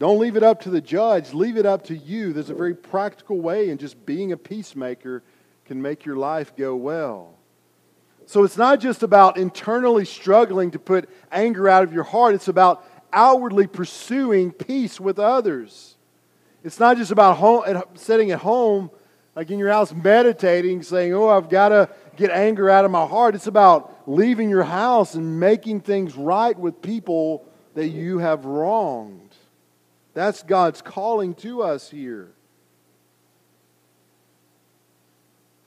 Don't 0.02 0.18
leave 0.18 0.36
it 0.36 0.42
up 0.42 0.62
to 0.62 0.72
the 0.72 0.82
judge, 0.82 1.32
leave 1.32 1.58
it 1.58 1.66
up 1.68 1.84
to 1.84 1.96
you. 1.96 2.34
There's 2.34 2.50
a 2.50 2.56
very 2.56 2.74
practical 2.74 3.40
way, 3.40 3.70
and 3.70 3.80
just 3.80 4.04
being 4.04 4.32
a 4.32 4.38
peacemaker 4.38 5.22
can 5.66 5.80
make 5.80 6.06
your 6.06 6.16
life 6.16 6.56
go 6.56 6.76
well. 6.76 7.36
So 8.26 8.44
it's 8.44 8.58
not 8.58 8.80
just 8.80 9.04
about 9.04 9.38
internally 9.38 10.06
struggling 10.06 10.72
to 10.72 10.80
put 10.80 11.08
anger 11.32 11.70
out 11.70 11.84
of 11.84 11.94
your 11.94 12.04
heart, 12.04 12.34
it's 12.34 12.48
about 12.48 12.84
outwardly 13.14 13.68
pursuing 13.68 14.52
peace 14.52 15.00
with 15.00 15.20
others. 15.20 15.98
It's 16.64 16.80
not 16.80 16.98
just 16.98 17.12
about 17.12 17.38
home, 17.38 17.84
sitting 17.94 18.32
at 18.32 18.40
home, 18.40 18.90
like 19.36 19.52
in 19.52 19.60
your 19.60 19.70
house, 19.70 19.94
meditating, 19.94 20.82
saying, 20.82 21.14
Oh, 21.14 21.30
I've 21.30 21.48
got 21.48 21.70
to 21.70 21.90
get 22.16 22.32
anger 22.32 22.72
out 22.72 22.86
of 22.86 22.90
my 22.90 23.06
heart. 23.06 23.36
It's 23.36 23.46
about 23.46 24.10
leaving 24.10 24.50
your 24.50 24.64
house 24.64 25.14
and 25.14 25.40
making 25.40 25.82
things 25.82 26.16
right 26.16 26.58
with 26.58 26.82
people 26.82 27.46
that 27.76 27.90
you 27.90 28.18
have 28.18 28.46
wronged. 28.46 29.21
That's 30.14 30.44
God's 30.44 30.82
calling 30.82 31.36
to 31.36 31.64
us 31.64 31.90
here. 31.90 32.32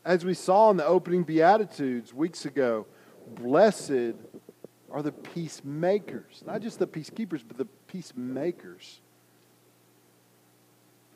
As 0.04 0.24
we 0.24 0.34
saw 0.34 0.70
in 0.70 0.76
the 0.76 0.86
opening 0.86 1.22
Beatitudes 1.22 2.12
weeks 2.12 2.44
ago, 2.44 2.86
blessed 3.36 4.14
are 4.90 5.02
the 5.02 5.12
peacemakers. 5.12 6.44
Not 6.46 6.60
just 6.60 6.78
the 6.78 6.86
peacekeepers, 6.86 7.42
but 7.46 7.56
the 7.56 7.64
peacemakers. 7.88 9.00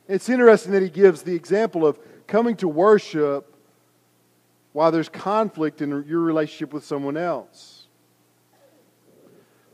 It's 0.09 0.29
interesting 0.29 0.73
that 0.73 0.83
he 0.83 0.89
gives 0.89 1.23
the 1.23 1.35
example 1.35 1.87
of 1.87 1.99
coming 2.27 2.57
to 2.57 2.69
worship 2.69 3.55
while 4.73 4.91
there's 4.91 5.09
conflict 5.09 5.81
in 5.81 5.91
your 6.09 6.21
relationship 6.21 6.73
with 6.73 6.85
someone 6.85 7.17
else. 7.17 7.87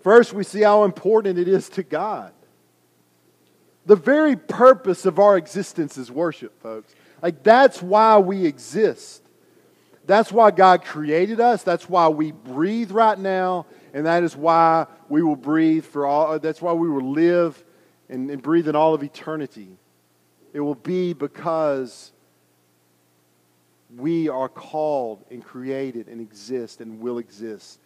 First, 0.03 0.35
we 0.35 0.45
see 0.45 0.61
how 0.61 0.85
important 0.85 1.39
it 1.39 1.49
is 1.49 1.71
to 1.71 1.83
God. 1.83 2.34
The 3.87 3.97
very 3.97 4.37
purpose 4.37 5.07
of 5.07 5.19
our 5.19 5.37
existence 5.37 5.99
is 5.99 6.11
worship, 6.11 6.61
folks. 6.63 6.95
Like, 7.23 7.43
that's 7.43 7.83
why 7.83 8.19
we 8.19 8.47
exist. 8.47 9.23
That's 10.07 10.31
why 10.31 10.51
God 10.51 10.85
created 10.85 11.41
us. 11.41 11.63
That's 11.63 11.89
why 11.89 12.09
we 12.09 12.33
breathe 12.33 12.91
right 12.91 13.19
now. 13.19 13.67
And 13.93 14.07
that 14.07 14.23
is 14.23 14.37
why 14.37 14.87
we 15.09 15.23
will 15.23 15.37
breathe 15.37 15.85
for 15.85 16.07
all, 16.07 16.39
that's 16.39 16.61
why 16.61 16.73
we 16.73 16.89
will 16.89 17.13
live 17.13 17.63
and, 18.09 18.31
and 18.31 18.43
breathe 18.43 18.69
in 18.69 18.77
all 18.77 18.95
of 18.95 19.03
eternity. 19.03 19.69
It 20.53 20.61
will 20.61 20.75
be 20.75 21.13
because 21.13 22.13
we 23.97 24.29
are 24.29 24.49
called 24.49 25.25
and 25.31 25.45
created 25.45 26.09
and 26.09 26.21
exist 26.21 26.81
and 26.81 27.01
will 27.01 27.19
exist 27.19 27.79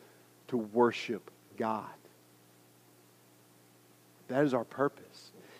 to 0.49 0.57
worship 0.57 1.31
God. 1.57 1.85
That 4.29 4.45
is 4.45 4.55
our 4.55 4.65
purpose. 4.65 5.05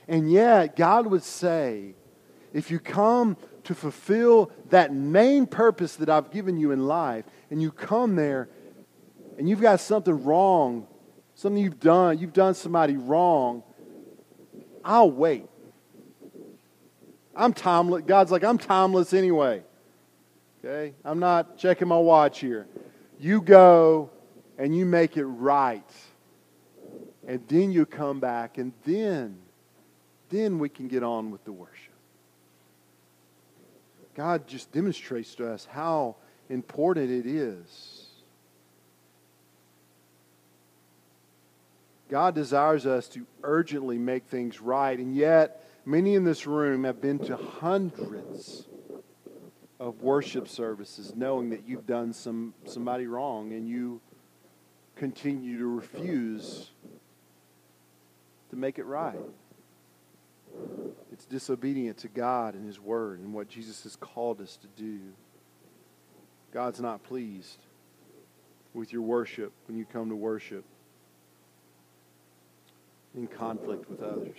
And 0.09 0.33
yet, 0.33 0.75
God 0.75 1.07
would 1.07 1.23
say, 1.23 1.95
if 2.53 2.71
you 2.71 2.79
come 2.79 3.37
to 3.65 3.75
fulfill 3.75 4.51
that 4.71 4.93
main 4.93 5.47
purpose 5.47 5.97
that 5.97 6.09
I've 6.09 6.31
given 6.31 6.57
you 6.57 6.71
in 6.71 6.87
life, 6.87 7.27
and 7.51 7.61
you 7.61 7.71
come 7.71 8.17
there 8.17 8.49
and 9.37 9.49
you've 9.49 9.61
got 9.61 9.81
something 9.81 10.25
wrong, 10.25 10.87
something 11.35 11.63
you've 11.63 11.79
done, 11.79 12.19
you've 12.19 12.33
done 12.33 12.55
somebody 12.55 12.97
wrong, 12.97 13.63
I'll 14.85 15.11
wait. 15.11 15.47
I'm 17.37 17.53
timeless. 17.53 18.03
God's 18.05 18.33
like, 18.33 18.43
I'm 18.43 18.59
timeless 18.59 19.13
anyway. 19.13 19.63
Okay? 20.65 20.95
I'm 21.05 21.21
not 21.21 21.57
checking 21.57 21.87
my 21.87 21.99
watch 21.99 22.41
here. 22.41 22.67
You 23.21 23.41
go 23.41 24.11
and 24.57 24.77
you 24.77 24.85
make 24.85 25.17
it 25.17 25.27
right. 25.27 25.89
And 27.27 27.47
then 27.47 27.71
you 27.71 27.85
come 27.85 28.21
back, 28.21 28.57
and 28.57 28.73
then, 28.85 29.39
then 30.31 30.59
we 30.59 30.69
can 30.69 30.89
get 30.89 31.03
on 31.03 31.31
with 31.31 31.45
the 31.45 31.53
worship. 31.53 31.75
God 34.15 34.49
just 34.49 34.73
demonstrates 34.73 35.35
to 35.37 35.51
us 35.51 35.67
how 35.71 36.17
important 36.51 37.11
it 37.11 37.27
is. 37.27 38.07
God 42.09 42.35
desires 42.35 42.87
us 42.87 43.07
to 43.09 43.27
urgently 43.43 43.99
make 43.99 44.25
things 44.25 44.61
right, 44.61 44.99
and 44.99 45.15
yet 45.15 45.65
many 45.85 46.15
in 46.15 46.25
this 46.25 46.47
room 46.47 46.85
have 46.85 47.01
been 47.01 47.19
to 47.21 47.37
hundreds 47.37 48.67
of 49.79 50.03
worship 50.03 50.49
services 50.49 51.13
knowing 51.15 51.51
that 51.51 51.69
you've 51.69 51.87
done 51.87 52.13
some, 52.13 52.55
somebody 52.65 53.07
wrong 53.07 53.53
and 53.53 53.69
you 53.69 54.01
continue 54.97 55.59
to 55.59 55.67
refuse 55.67 56.71
to 58.51 58.57
make 58.57 58.79
it 58.79 58.85
right. 58.85 59.19
It's 61.13 61.25
disobedient 61.25 61.99
to 61.99 62.09
God 62.09 62.55
and 62.55 62.67
His 62.67 62.81
Word 62.81 63.21
and 63.21 63.33
what 63.33 63.49
Jesus 63.49 63.83
has 63.83 63.97
called 63.97 64.41
us 64.41 64.57
to 64.59 64.67
do. 64.81 65.01
God's 66.53 66.81
not 66.81 67.03
pleased 67.03 67.59
with 68.73 68.93
your 68.93 69.03
worship 69.03 69.53
when 69.67 69.77
you 69.77 69.85
come 69.85 70.09
to 70.09 70.17
worship 70.17 70.65
in 73.15 73.27
conflict 73.27 73.91
with 73.91 74.01
others. 74.03 74.39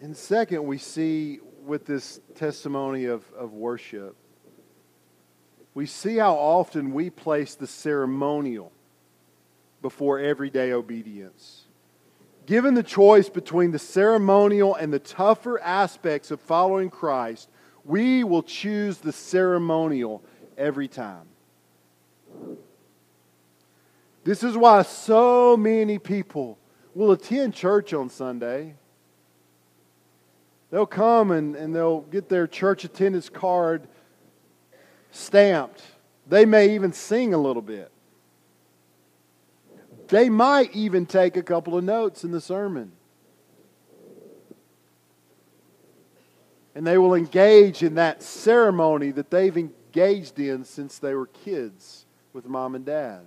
And 0.00 0.16
second, 0.16 0.64
we 0.64 0.78
see 0.78 1.40
with 1.64 1.86
this 1.86 2.20
testimony 2.34 3.06
of, 3.06 3.24
of 3.32 3.52
worship, 3.52 4.14
we 5.74 5.86
see 5.86 6.16
how 6.16 6.34
often 6.34 6.92
we 6.92 7.10
place 7.10 7.54
the 7.54 7.66
ceremonial 7.66 8.72
before 9.82 10.18
everyday 10.18 10.72
obedience. 10.72 11.65
Given 12.46 12.74
the 12.74 12.82
choice 12.84 13.28
between 13.28 13.72
the 13.72 13.78
ceremonial 13.78 14.76
and 14.76 14.92
the 14.92 15.00
tougher 15.00 15.60
aspects 15.60 16.30
of 16.30 16.40
following 16.40 16.90
Christ, 16.90 17.48
we 17.84 18.22
will 18.22 18.44
choose 18.44 18.98
the 18.98 19.12
ceremonial 19.12 20.22
every 20.56 20.86
time. 20.86 21.26
This 24.22 24.44
is 24.44 24.56
why 24.56 24.82
so 24.82 25.56
many 25.56 25.98
people 25.98 26.58
will 26.94 27.10
attend 27.10 27.54
church 27.54 27.92
on 27.92 28.08
Sunday. 28.08 28.74
They'll 30.70 30.86
come 30.86 31.32
and, 31.32 31.56
and 31.56 31.74
they'll 31.74 32.00
get 32.02 32.28
their 32.28 32.46
church 32.46 32.84
attendance 32.84 33.28
card 33.28 33.88
stamped. 35.10 35.82
They 36.28 36.44
may 36.44 36.74
even 36.74 36.92
sing 36.92 37.34
a 37.34 37.38
little 37.38 37.62
bit. 37.62 37.90
They 40.08 40.28
might 40.28 40.74
even 40.74 41.06
take 41.06 41.36
a 41.36 41.42
couple 41.42 41.76
of 41.76 41.84
notes 41.84 42.24
in 42.24 42.30
the 42.30 42.40
sermon. 42.40 42.92
And 46.74 46.86
they 46.86 46.98
will 46.98 47.14
engage 47.14 47.82
in 47.82 47.94
that 47.94 48.22
ceremony 48.22 49.10
that 49.12 49.30
they've 49.30 49.56
engaged 49.56 50.38
in 50.38 50.64
since 50.64 50.98
they 50.98 51.14
were 51.14 51.26
kids 51.26 52.04
with 52.32 52.46
mom 52.46 52.74
and 52.74 52.84
dad. 52.84 53.22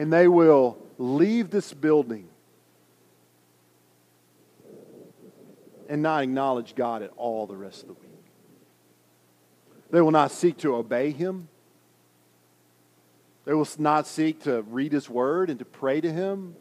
and 0.00 0.10
they 0.10 0.28
will 0.28 0.78
leave 0.96 1.50
this 1.50 1.74
building 1.74 2.26
and 5.90 6.00
not 6.00 6.22
acknowledge 6.22 6.74
God 6.74 7.02
at 7.02 7.10
all 7.18 7.46
the 7.46 7.54
rest 7.54 7.82
of 7.82 7.88
the 7.88 7.94
week. 7.94 8.10
They 9.90 10.00
will 10.00 10.10
not 10.10 10.32
seek 10.32 10.56
to 10.58 10.74
obey 10.74 11.10
Him. 11.10 11.48
They 13.50 13.54
will 13.54 13.66
not 13.80 14.06
seek 14.06 14.44
to 14.44 14.62
read 14.62 14.92
His 14.92 15.10
Word 15.10 15.50
and 15.50 15.58
to 15.58 15.64
pray 15.64 16.00
to 16.00 16.12
Him. 16.12 16.54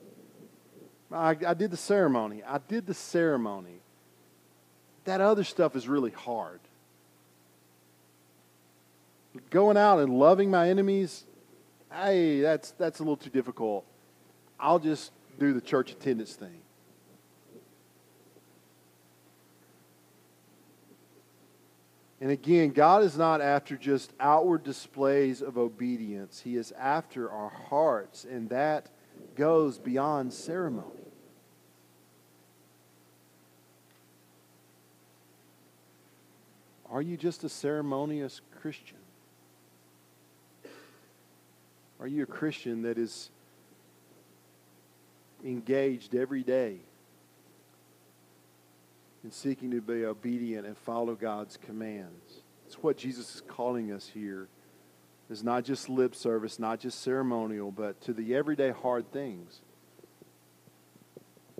I, 1.11 1.37
I 1.45 1.53
did 1.53 1.69
the 1.69 1.77
ceremony. 1.77 2.41
I 2.43 2.57
did 2.57 2.87
the 2.87 2.95
ceremony. 2.95 3.81
That 5.03 5.21
other 5.21 5.43
stuff 5.43 5.75
is 5.75 5.87
really 5.87 6.09
hard. 6.09 6.59
Going 9.51 9.77
out 9.77 9.99
and 9.99 10.17
loving 10.17 10.49
my 10.49 10.67
enemies, 10.67 11.25
hey, 11.93 12.41
that's, 12.41 12.71
that's 12.71 12.97
a 12.97 13.03
little 13.03 13.17
too 13.17 13.29
difficult. 13.29 13.85
I'll 14.59 14.79
just 14.79 15.11
do 15.37 15.53
the 15.53 15.61
church 15.61 15.91
attendance 15.91 16.33
thing. 16.33 16.59
And 22.21 22.31
again, 22.31 22.71
God 22.71 23.03
is 23.03 23.17
not 23.17 23.39
after 23.39 23.77
just 23.77 24.11
outward 24.19 24.63
displays 24.63 25.41
of 25.41 25.57
obedience. 25.57 26.41
He 26.41 26.57
is 26.57 26.73
after 26.73 27.31
our 27.31 27.49
hearts, 27.49 28.25
and 28.29 28.49
that 28.49 28.89
goes 29.35 29.77
beyond 29.77 30.33
ceremony. 30.33 30.85
Are 36.91 37.01
you 37.01 37.15
just 37.15 37.43
a 37.43 37.49
ceremonious 37.49 38.41
Christian? 38.59 38.97
Are 41.99 42.07
you 42.07 42.23
a 42.23 42.25
Christian 42.25 42.81
that 42.81 42.97
is 42.97 43.29
engaged 45.45 46.15
every 46.15 46.43
day 46.43 46.79
in 49.23 49.31
seeking 49.31 49.71
to 49.71 49.81
be 49.81 50.05
obedient 50.05 50.65
and 50.65 50.77
follow 50.77 51.15
God's 51.15 51.57
commands? 51.57 52.41
It's 52.65 52.75
what 52.75 52.97
Jesus 52.97 53.35
is 53.35 53.41
calling 53.47 53.91
us 53.91 54.11
here. 54.13 54.47
It's 55.29 55.43
not 55.43 55.63
just 55.63 55.89
lip 55.89 56.15
service, 56.15 56.59
not 56.59 56.79
just 56.79 57.01
ceremonial, 57.01 57.71
but 57.71 58.01
to 58.01 58.13
the 58.13 58.35
everyday 58.35 58.71
hard 58.71 59.11
things. 59.11 59.61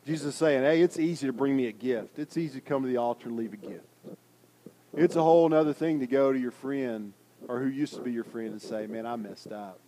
Jesus 0.06 0.30
is 0.30 0.36
saying, 0.36 0.64
hey, 0.64 0.82
it's 0.82 0.98
easy 0.98 1.28
to 1.28 1.34
bring 1.34 1.56
me 1.56 1.68
a 1.68 1.72
gift. 1.72 2.18
It's 2.18 2.38
easy 2.38 2.60
to 2.60 2.66
come 2.66 2.82
to 2.84 2.88
the 2.88 2.98
altar 2.98 3.28
and 3.28 3.38
leave 3.38 3.54
a 3.54 3.58
gift. 3.58 3.86
It's 4.96 5.16
a 5.16 5.22
whole 5.22 5.54
other 5.54 5.74
thing 5.74 6.00
to 6.00 6.08
go 6.08 6.34
to 6.34 6.40
your 6.40 6.52
friend 6.52 7.14
or 7.48 7.60
who 7.60 7.68
used 7.68 7.94
to 7.96 8.02
be 8.02 8.12
your 8.12 8.24
friend 8.24 8.52
and 8.52 8.62
say, 8.62 8.88
man, 8.88 9.06
I 9.06 9.16
messed 9.16 9.52
up. 9.52 9.80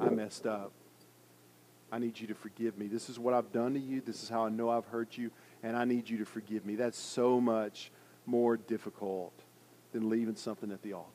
I 0.00 0.08
messed 0.10 0.46
up. 0.46 0.72
I 1.90 1.98
need 1.98 2.18
you 2.20 2.26
to 2.28 2.34
forgive 2.34 2.78
me. 2.78 2.86
This 2.86 3.08
is 3.08 3.18
what 3.18 3.34
I've 3.34 3.52
done 3.52 3.74
to 3.74 3.80
you. 3.80 4.00
This 4.00 4.22
is 4.22 4.28
how 4.28 4.46
I 4.46 4.50
know 4.50 4.70
I've 4.70 4.86
hurt 4.86 5.16
you, 5.16 5.30
and 5.66 5.76
I 5.76 5.84
need 5.84 6.08
you 6.08 6.18
to 6.18 6.24
forgive 6.24 6.64
me. 6.64 6.76
That's 6.76 6.98
so 6.98 7.40
much 7.40 7.90
more 8.24 8.56
difficult 8.56 9.32
than 9.92 10.08
leaving 10.08 10.36
something 10.36 10.70
at 10.70 10.80
the 10.82 10.92
altar. 10.92 11.10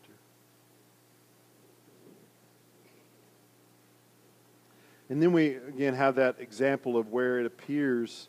And 5.09 5.21
then 5.21 5.31
we 5.31 5.55
again 5.55 5.93
have 5.93 6.15
that 6.15 6.37
example 6.39 6.97
of 6.97 7.09
where 7.09 7.39
it 7.39 7.45
appears 7.45 8.27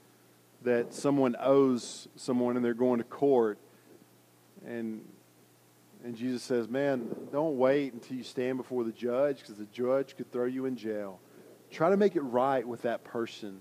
that 0.62 0.94
someone 0.94 1.34
owes 1.40 2.06
someone 2.14 2.56
and 2.56 2.64
they're 2.64 2.72
going 2.72 2.98
to 2.98 3.04
court. 3.04 3.58
And 4.64 5.04
and 6.04 6.16
Jesus 6.16 6.44
says, 6.44 6.68
Man, 6.68 7.08
don't 7.32 7.56
wait 7.58 7.94
until 7.94 8.16
you 8.16 8.24
stand 8.24 8.58
before 8.58 8.84
the 8.84 8.92
judge 8.92 9.38
because 9.38 9.56
the 9.56 9.66
judge 9.66 10.16
could 10.16 10.30
throw 10.30 10.46
you 10.46 10.66
in 10.66 10.76
jail. 10.76 11.18
Try 11.72 11.90
to 11.90 11.96
make 11.96 12.14
it 12.14 12.22
right 12.22 12.66
with 12.66 12.82
that 12.82 13.02
person. 13.02 13.60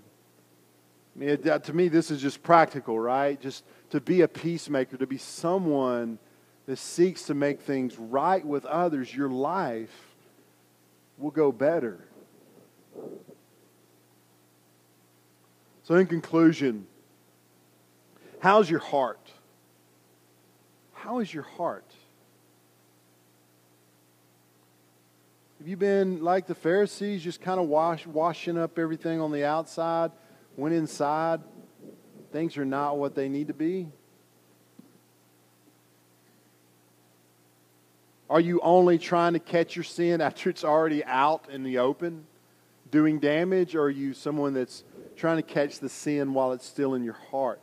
I 1.14 1.18
mean, 1.18 1.48
uh, 1.48 1.58
to 1.58 1.72
me, 1.72 1.88
this 1.88 2.10
is 2.10 2.22
just 2.22 2.42
practical, 2.42 2.98
right? 2.98 3.40
Just 3.40 3.64
to 3.90 4.00
be 4.00 4.22
a 4.22 4.28
peacemaker, 4.28 4.96
to 4.96 5.06
be 5.06 5.18
someone 5.18 6.18
that 6.66 6.78
seeks 6.78 7.24
to 7.24 7.34
make 7.34 7.60
things 7.60 7.98
right 7.98 8.44
with 8.44 8.64
others, 8.64 9.14
your 9.14 9.28
life 9.28 10.14
will 11.18 11.30
go 11.30 11.52
better. 11.52 11.98
So, 15.82 15.96
in 15.96 16.06
conclusion, 16.06 16.86
how's 18.40 18.70
your 18.70 18.80
heart? 18.80 19.30
How 20.94 21.18
is 21.18 21.32
your 21.34 21.42
heart? 21.42 21.84
Have 25.58 25.68
you 25.68 25.76
been 25.76 26.22
like 26.22 26.46
the 26.46 26.54
Pharisees, 26.54 27.22
just 27.22 27.40
kind 27.40 27.60
of 27.60 27.68
wash, 27.68 28.06
washing 28.06 28.56
up 28.56 28.78
everything 28.78 29.20
on 29.20 29.30
the 29.30 29.44
outside? 29.44 30.12
When 30.56 30.72
inside, 30.72 31.40
things 32.32 32.56
are 32.56 32.64
not 32.64 32.98
what 32.98 33.14
they 33.14 33.28
need 33.28 33.48
to 33.48 33.54
be? 33.54 33.88
Are 38.28 38.40
you 38.40 38.60
only 38.62 38.96
trying 38.96 39.34
to 39.34 39.38
catch 39.38 39.76
your 39.76 39.82
sin 39.84 40.22
after 40.22 40.48
it's 40.48 40.64
already 40.64 41.04
out 41.04 41.48
in 41.50 41.64
the 41.64 41.78
open, 41.78 42.26
doing 42.90 43.18
damage? 43.18 43.74
Or 43.74 43.82
are 43.82 43.90
you 43.90 44.14
someone 44.14 44.54
that's 44.54 44.84
trying 45.16 45.36
to 45.36 45.42
catch 45.42 45.80
the 45.80 45.90
sin 45.90 46.32
while 46.32 46.52
it's 46.52 46.66
still 46.66 46.94
in 46.94 47.04
your 47.04 47.18
heart? 47.30 47.60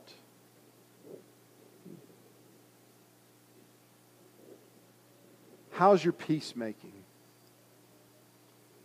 How's 5.72 6.04
your 6.04 6.14
peacemaking? 6.14 6.92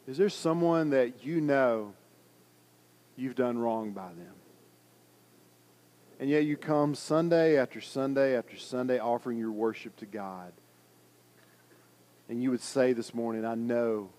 Is 0.07 0.17
there 0.17 0.29
someone 0.29 0.91
that 0.91 1.25
you 1.25 1.41
know 1.41 1.93
you've 3.17 3.35
done 3.35 3.59
wrong 3.59 3.93
by 3.93 4.09
them? 4.09 4.35
And 6.21 6.31
yet 6.31 6.45
you 6.45 6.57
come 6.57 6.95
Sunday 6.95 7.59
after 7.59 7.81
Sunday 7.81 8.37
after 8.37 8.57
Sunday 8.57 8.99
offering 8.99 9.39
your 9.39 9.51
worship 9.51 9.97
to 9.97 10.07
God. 10.07 10.53
And 12.29 12.43
you 12.43 12.51
would 12.51 12.63
say 12.63 12.93
this 12.93 13.13
morning, 13.13 13.45
I 13.45 13.55
know 13.55 14.11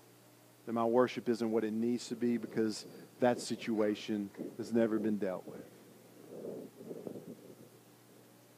that 0.66 0.72
my 0.72 0.84
worship 0.84 1.28
isn't 1.28 1.50
what 1.50 1.64
it 1.64 1.72
needs 1.72 2.08
to 2.08 2.16
be 2.16 2.36
because 2.36 2.86
that 3.20 3.40
situation 3.40 4.30
has 4.58 4.72
never 4.72 4.98
been 4.98 5.16
dealt 5.16 5.46
with. 5.46 5.64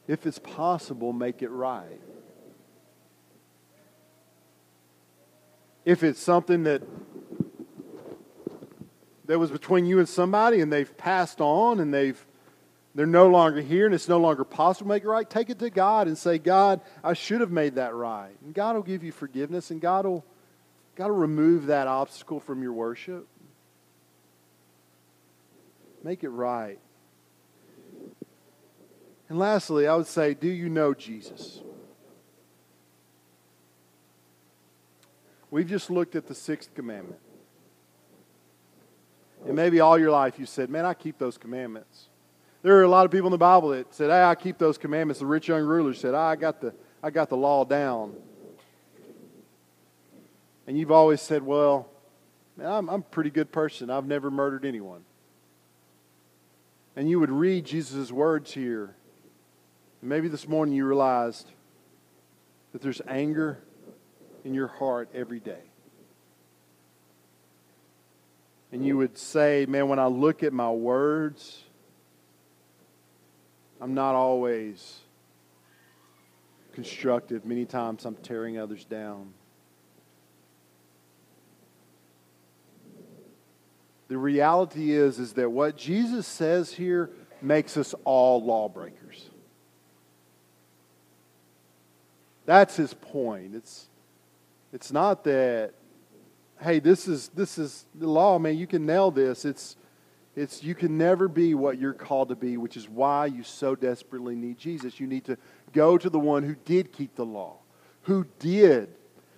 If 0.07 0.25
it's 0.25 0.39
possible, 0.39 1.13
make 1.13 1.41
it 1.41 1.49
right. 1.49 2.01
If 5.85 6.03
it's 6.03 6.19
something 6.19 6.63
that 6.63 6.81
that 9.29 9.37
was 9.37 9.51
between 9.51 9.85
you 9.85 9.99
and 9.99 10.09
somebody 10.09 10.59
and 10.59 10.73
they've 10.73 10.97
passed 10.97 11.39
on 11.39 11.79
and 11.79 11.93
they've 11.93 12.25
they're 12.95 13.05
no 13.05 13.27
longer 13.27 13.61
here 13.61 13.85
and 13.85 13.93
it's 13.93 14.09
no 14.09 14.17
longer 14.17 14.43
possible 14.43 14.85
to 14.85 14.95
make 14.95 15.03
it 15.03 15.07
right, 15.07 15.29
take 15.29 15.51
it 15.51 15.59
to 15.59 15.69
God 15.69 16.07
and 16.07 16.17
say, 16.17 16.39
God, 16.39 16.81
I 17.03 17.13
should 17.13 17.39
have 17.39 17.51
made 17.51 17.75
that 17.75 17.93
right. 17.93 18.35
And 18.43 18.55
God 18.55 18.73
will 18.73 18.81
give 18.81 19.03
you 19.03 19.11
forgiveness 19.11 19.69
and 19.69 19.79
God 19.79 20.07
will, 20.07 20.25
God 20.95 21.09
will 21.09 21.17
remove 21.17 21.67
that 21.67 21.87
obstacle 21.87 22.39
from 22.39 22.63
your 22.63 22.73
worship. 22.73 23.27
Make 26.03 26.23
it 26.23 26.29
right. 26.29 26.79
And 29.29 29.37
lastly, 29.37 29.85
I 29.85 29.95
would 29.95 30.07
say, 30.07 30.33
do 30.33 30.49
you 30.49 30.69
know 30.69 30.95
Jesus? 30.95 31.61
We've 35.51 35.69
just 35.69 35.91
looked 35.91 36.15
at 36.15 36.25
the 36.25 36.33
sixth 36.33 36.73
commandment. 36.73 37.19
And 39.45 39.55
maybe 39.55 39.79
all 39.79 39.97
your 39.97 40.11
life 40.11 40.37
you 40.37 40.45
said, 40.45 40.69
Man, 40.69 40.85
I 40.85 40.93
keep 40.93 41.17
those 41.17 41.37
commandments. 41.37 42.09
There 42.61 42.77
are 42.77 42.83
a 42.83 42.89
lot 42.89 43.05
of 43.05 43.11
people 43.11 43.27
in 43.27 43.31
the 43.31 43.37
Bible 43.37 43.69
that 43.69 43.93
said, 43.93 44.09
Hey, 44.09 44.23
I 44.23 44.35
keep 44.35 44.57
those 44.57 44.77
commandments. 44.77 45.19
The 45.19 45.25
rich 45.25 45.47
young 45.47 45.63
ruler 45.63 45.93
said, 45.93 46.13
ah, 46.13 46.27
I 46.27 46.35
got 46.35 46.59
the, 46.61 46.73
I 47.01 47.09
got 47.09 47.29
the 47.29 47.37
law 47.37 47.63
down. 47.63 48.15
And 50.67 50.77
you've 50.77 50.91
always 50.91 51.21
said, 51.21 51.41
Well, 51.41 51.89
man, 52.57 52.67
I'm, 52.67 52.89
I'm 52.89 52.99
a 52.99 53.03
pretty 53.03 53.29
good 53.29 53.51
person. 53.51 53.89
I've 53.89 54.05
never 54.05 54.29
murdered 54.29 54.65
anyone. 54.65 55.03
And 56.95 57.09
you 57.09 57.19
would 57.19 57.31
read 57.31 57.65
Jesus' 57.65 58.11
words 58.11 58.51
here. 58.51 58.95
And 60.01 60.09
maybe 60.09 60.27
this 60.27 60.47
morning 60.47 60.75
you 60.75 60.85
realized 60.85 61.49
that 62.73 62.81
there's 62.81 63.01
anger 63.07 63.59
in 64.43 64.53
your 64.53 64.67
heart 64.67 65.09
every 65.13 65.39
day 65.39 65.68
and 68.71 68.85
you 68.85 68.97
would 68.97 69.17
say, 69.17 69.65
Man, 69.67 69.87
when 69.87 69.99
I 69.99 70.07
look 70.07 70.43
at 70.43 70.53
my 70.53 70.69
words, 70.69 71.63
I'm 73.81 73.93
not 73.93 74.15
always 74.15 74.99
constructive. 76.73 77.45
Many 77.45 77.65
times 77.65 78.05
I'm 78.05 78.15
tearing 78.15 78.57
others 78.57 78.85
down. 78.85 79.33
The 84.09 84.17
reality 84.17 84.91
is, 84.91 85.19
is 85.19 85.33
that 85.33 85.49
what 85.49 85.77
Jesus 85.77 86.25
says 86.25 86.73
here 86.73 87.11
makes 87.41 87.77
us 87.77 87.93
all 88.05 88.43
lawbreakers. 88.43 89.29
That's 92.45 92.75
his 92.75 92.95
point. 92.95 93.53
It's, 93.53 93.87
it's 94.73 94.91
not 94.91 95.23
that 95.25 95.73
hey, 96.61 96.79
this 96.79 97.07
is 97.07 97.29
this 97.29 97.57
is 97.57 97.85
the 97.95 98.07
law, 98.07 98.37
man. 98.39 98.57
You 98.57 98.67
can 98.67 98.85
nail 98.85 99.11
this. 99.11 99.45
It's 99.45 99.75
it's 100.35 100.63
you 100.63 100.75
can 100.75 100.97
never 100.97 101.27
be 101.27 101.53
what 101.53 101.79
you're 101.79 101.93
called 101.93 102.29
to 102.29 102.35
be, 102.35 102.57
which 102.57 102.77
is 102.77 102.87
why 102.87 103.25
you 103.25 103.43
so 103.43 103.75
desperately 103.75 104.35
need 104.35 104.57
Jesus. 104.57 104.99
You 104.99 105.07
need 105.07 105.25
to 105.25 105.37
go 105.73 105.97
to 105.97 106.09
the 106.09 106.19
one 106.19 106.43
who 106.43 106.55
did 106.65 106.91
keep 106.91 107.15
the 107.15 107.25
law, 107.25 107.57
who 108.03 108.25
did 108.39 108.89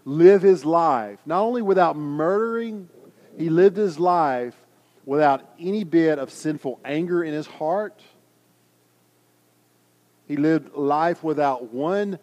live 0.05 0.41
his 0.41 0.65
life 0.65 1.19
not 1.26 1.41
only 1.41 1.61
without 1.61 1.95
murdering, 1.95 2.89
he 3.38 3.49
lived 3.49 3.78
his 3.78 3.99
life 3.99 4.55
without 5.05 5.47
any 5.59 5.84
bit 5.84 6.19
of 6.19 6.32
sinful 6.32 6.80
anger 6.84 7.24
in 7.24 7.34
his 7.34 7.47
heart. 7.47 8.01
He 10.28 10.38
lived 10.38 10.76
life 10.76 11.24
without 11.24 11.74
one 11.74 12.19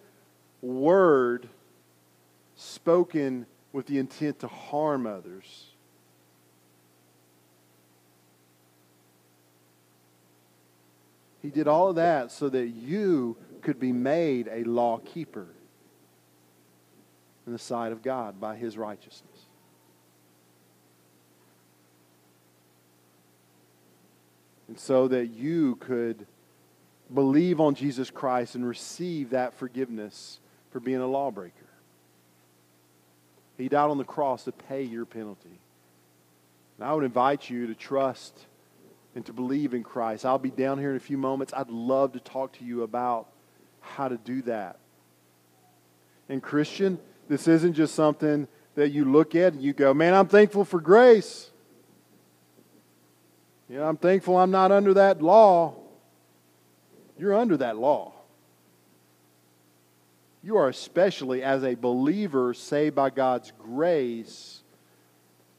word 0.63 1.49
spoken 2.57 3.47
with 3.73 3.87
the 3.87 3.99
intent 3.99 4.41
to 4.41 4.49
harm 4.49 5.07
others. 5.07 5.67
He 11.43 11.51
did 11.51 11.69
all 11.69 11.89
of 11.89 11.97
that 11.97 12.33
so 12.33 12.49
that 12.49 12.69
you 12.69 13.37
could 13.63 13.79
be 13.79 13.93
made 13.93 14.49
a 14.51 14.65
law 14.65 14.99
keeper 14.99 15.47
in 17.47 17.53
the 17.53 17.59
sight 17.59 17.93
of 17.93 18.03
God 18.03 18.41
by 18.41 18.57
his 18.57 18.77
righteousness. 18.77 19.47
And 24.67 24.79
so 24.79 25.09
that 25.09 25.29
you 25.29 25.77
could 25.77 26.27
believe 27.13 27.61
on 27.61 27.75
Jesus 27.75 28.11
Christ 28.11 28.55
and 28.55 28.67
receive 28.67 29.31
that 29.31 29.55
forgiveness 29.55 30.41
for 30.71 30.81
being 30.81 31.01
a 31.01 31.07
lawbreaker. 31.07 31.68
He 33.59 33.69
died 33.69 33.91
on 33.91 33.99
the 33.99 34.05
cross 34.05 34.45
to 34.45 34.53
pay 34.53 34.85
your 34.85 35.05
penalty. 35.05 35.59
And 36.79 36.89
I 36.89 36.95
would 36.95 37.05
invite 37.05 37.51
you 37.51 37.67
to 37.67 37.75
trust 37.75 38.47
and 39.15 39.27
to 39.27 39.33
believe 39.33 39.75
in 39.75 39.83
Christ. 39.83 40.25
I'll 40.25 40.39
be 40.39 40.51
down 40.51 40.79
here 40.79 40.91
in 40.91 40.97
a 40.97 41.01
few 41.01 41.19
moments. 41.19 41.53
I'd 41.53 41.69
love 41.69 42.13
to 42.13 42.21
talk 42.21 42.53
to 42.59 42.65
you 42.65 42.85
about 42.85 43.27
how 43.81 44.07
to 44.09 44.17
do 44.17 44.43
that. 44.43 44.79
And, 46.29 46.41
Christian, 46.41 47.01
this 47.29 47.49
isn't 47.49 47.73
just 47.73 47.95
something 47.95 48.47
that 48.77 48.91
you 48.91 49.05
look 49.05 49.35
at 49.35 49.55
and 49.55 49.63
you 49.63 49.73
go, 49.73 49.93
man, 49.93 50.15
I'm 50.15 50.29
thankful 50.29 50.65
for 50.65 50.81
grace. 50.81 51.51
You 53.69 53.79
know, 53.79 53.89
I'm 53.89 53.97
thankful 53.97 54.37
I'm 54.37 54.53
not 54.53 54.71
under 54.71 54.95
that 54.95 55.21
law. 55.21 55.75
You're 57.19 57.35
under 57.35 57.57
that 57.57 57.77
law. 57.77 58.13
You 60.43 60.57
are 60.57 60.69
especially, 60.69 61.43
as 61.43 61.65
a 61.65 61.75
believer 61.75 62.55
saved 62.55 62.95
by 62.95 63.11
God's 63.11 63.53
grace, 63.59 64.63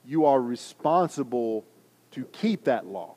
you 0.05 0.25
are 0.25 0.41
responsible 0.41 1.65
to 2.11 2.23
keep 2.25 2.63
that 2.63 2.85
law. 2.85 3.15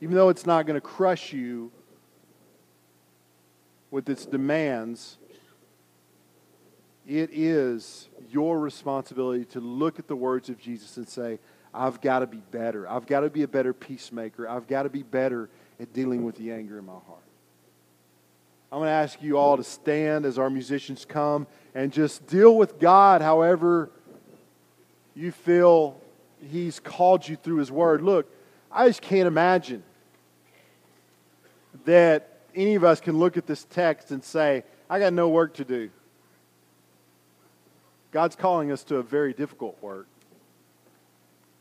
Even 0.00 0.16
though 0.16 0.28
it's 0.28 0.46
not 0.46 0.66
going 0.66 0.74
to 0.74 0.80
crush 0.80 1.32
you 1.32 1.70
with 3.90 4.08
its 4.08 4.26
demands, 4.26 5.16
it 7.06 7.30
is 7.32 8.08
your 8.30 8.58
responsibility 8.58 9.44
to 9.44 9.60
look 9.60 9.98
at 9.98 10.08
the 10.08 10.16
words 10.16 10.48
of 10.48 10.58
Jesus 10.58 10.96
and 10.96 11.08
say, 11.08 11.38
I've 11.72 12.00
got 12.00 12.20
to 12.20 12.26
be 12.26 12.42
better. 12.50 12.88
I've 12.88 13.06
got 13.06 13.20
to 13.20 13.30
be 13.30 13.42
a 13.42 13.48
better 13.48 13.72
peacemaker. 13.72 14.48
I've 14.48 14.66
got 14.66 14.84
to 14.84 14.90
be 14.90 15.02
better 15.02 15.48
at 15.80 15.92
dealing 15.92 16.24
with 16.24 16.36
the 16.36 16.52
anger 16.52 16.78
in 16.78 16.86
my 16.86 16.92
heart. 16.92 17.22
I'm 18.74 18.80
going 18.80 18.88
to 18.88 18.92
ask 18.92 19.22
you 19.22 19.38
all 19.38 19.56
to 19.56 19.62
stand 19.62 20.26
as 20.26 20.36
our 20.36 20.50
musicians 20.50 21.04
come 21.04 21.46
and 21.76 21.92
just 21.92 22.26
deal 22.26 22.56
with 22.56 22.80
God 22.80 23.22
however 23.22 23.88
you 25.14 25.30
feel 25.30 26.00
He's 26.50 26.80
called 26.80 27.28
you 27.28 27.36
through 27.36 27.58
His 27.58 27.70
Word. 27.70 28.02
Look, 28.02 28.26
I 28.72 28.88
just 28.88 29.00
can't 29.00 29.28
imagine 29.28 29.84
that 31.84 32.40
any 32.52 32.74
of 32.74 32.82
us 32.82 33.00
can 33.00 33.16
look 33.16 33.36
at 33.36 33.46
this 33.46 33.62
text 33.70 34.10
and 34.10 34.24
say, 34.24 34.64
I 34.90 34.98
got 34.98 35.12
no 35.12 35.28
work 35.28 35.54
to 35.54 35.64
do. 35.64 35.88
God's 38.10 38.34
calling 38.34 38.72
us 38.72 38.82
to 38.84 38.96
a 38.96 39.04
very 39.04 39.34
difficult 39.34 39.80
work. 39.82 40.08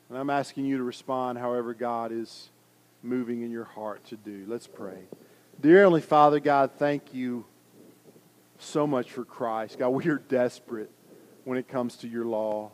And 0.09 0.17
I'm 0.17 0.31
asking 0.31 0.65
you 0.65 0.77
to 0.77 0.83
respond 0.83 1.37
however 1.37 1.75
God 1.75 2.11
is 2.11 2.49
moving 3.03 3.43
in 3.43 3.51
your 3.51 3.65
heart 3.65 4.03
to 4.05 4.15
do. 4.15 4.45
Let's 4.47 4.65
pray. 4.65 5.03
Dear 5.63 5.77
Heavenly 5.77 6.01
Father, 6.01 6.41
God, 6.41 6.71
thank 6.77 7.13
you 7.13 7.45
so 8.59 8.85
much 8.85 9.09
for 9.09 9.23
Christ. 9.23 9.79
God, 9.79 9.91
we 9.91 10.05
are 10.09 10.17
desperate 10.17 10.91
when 11.45 11.57
it 11.57 11.69
comes 11.69 11.95
to 11.99 12.07
your 12.09 12.25
law. 12.25 12.71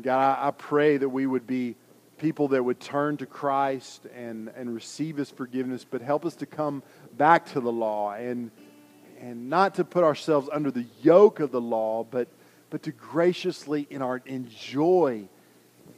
God, 0.00 0.18
I, 0.18 0.48
I 0.48 0.50
pray 0.52 0.96
that 0.96 1.10
we 1.10 1.26
would 1.26 1.46
be 1.46 1.76
people 2.16 2.48
that 2.48 2.64
would 2.64 2.80
turn 2.80 3.18
to 3.18 3.26
Christ 3.26 4.06
and, 4.16 4.50
and 4.56 4.74
receive 4.74 5.18
his 5.18 5.30
forgiveness, 5.30 5.84
but 5.84 6.00
help 6.00 6.24
us 6.24 6.34
to 6.36 6.46
come 6.46 6.82
back 7.18 7.44
to 7.52 7.60
the 7.60 7.70
law 7.70 8.14
and, 8.14 8.50
and 9.20 9.50
not 9.50 9.74
to 9.74 9.84
put 9.84 10.04
ourselves 10.04 10.48
under 10.50 10.70
the 10.70 10.86
yoke 11.02 11.40
of 11.40 11.50
the 11.52 11.60
law, 11.60 12.04
but, 12.10 12.28
but 12.70 12.82
to 12.84 12.92
graciously 12.92 13.86
in 13.90 14.00
our 14.00 14.22
in 14.24 14.48
joy 14.48 15.28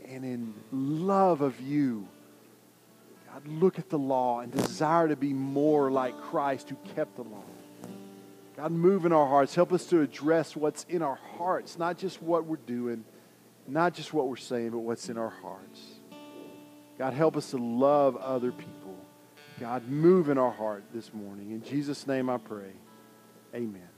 and 0.09 0.25
in 0.25 0.55
love 0.73 1.41
of 1.41 1.61
you 1.61 2.09
God, 3.33 3.47
look 3.47 3.79
at 3.79 3.89
the 3.89 3.99
law 3.99 4.41
and 4.41 4.53
desire 4.53 5.09
to 5.09 5.17
be 5.17 5.33
more 5.33 5.91
like 5.91 6.19
Christ 6.21 6.71
who 6.71 6.77
kept 6.95 7.17
the 7.17 7.23
law. 7.23 7.45
God, 8.57 8.73
move 8.73 9.07
in 9.07 9.13
our 9.13 9.27
hearts. 9.27 9.55
Help 9.55 9.73
us 9.73 9.87
to 9.87 10.03
address 10.03 10.57
what's 10.57 10.85
in 10.89 11.03
our 11.03 11.19
hearts, 11.39 11.79
not 11.79 11.97
just 11.97 12.21
what 12.21 12.45
we're 12.45 12.57
doing, 12.57 13.05
not 13.67 13.95
just 13.95 14.13
what 14.13 14.29
we're 14.29 14.37
saying, 14.37 14.71
but 14.71 14.79
what's 14.79 15.09
in 15.09 15.17
our 15.17 15.31
hearts. 15.31 15.81
God, 16.99 17.15
help 17.15 17.37
us 17.37 17.51
to 17.53 17.57
love 17.57 18.17
other 18.17 18.53
people. 18.53 18.97
God, 19.59 19.89
move 19.89 20.29
in 20.29 20.39
our 20.39 20.51
heart 20.51 20.85
this 20.93 21.13
morning. 21.15 21.53
In 21.53 21.63
Jesus' 21.63 22.07
name 22.07 22.29
I 22.29 22.39
pray. 22.39 22.73
Amen. 23.55 23.90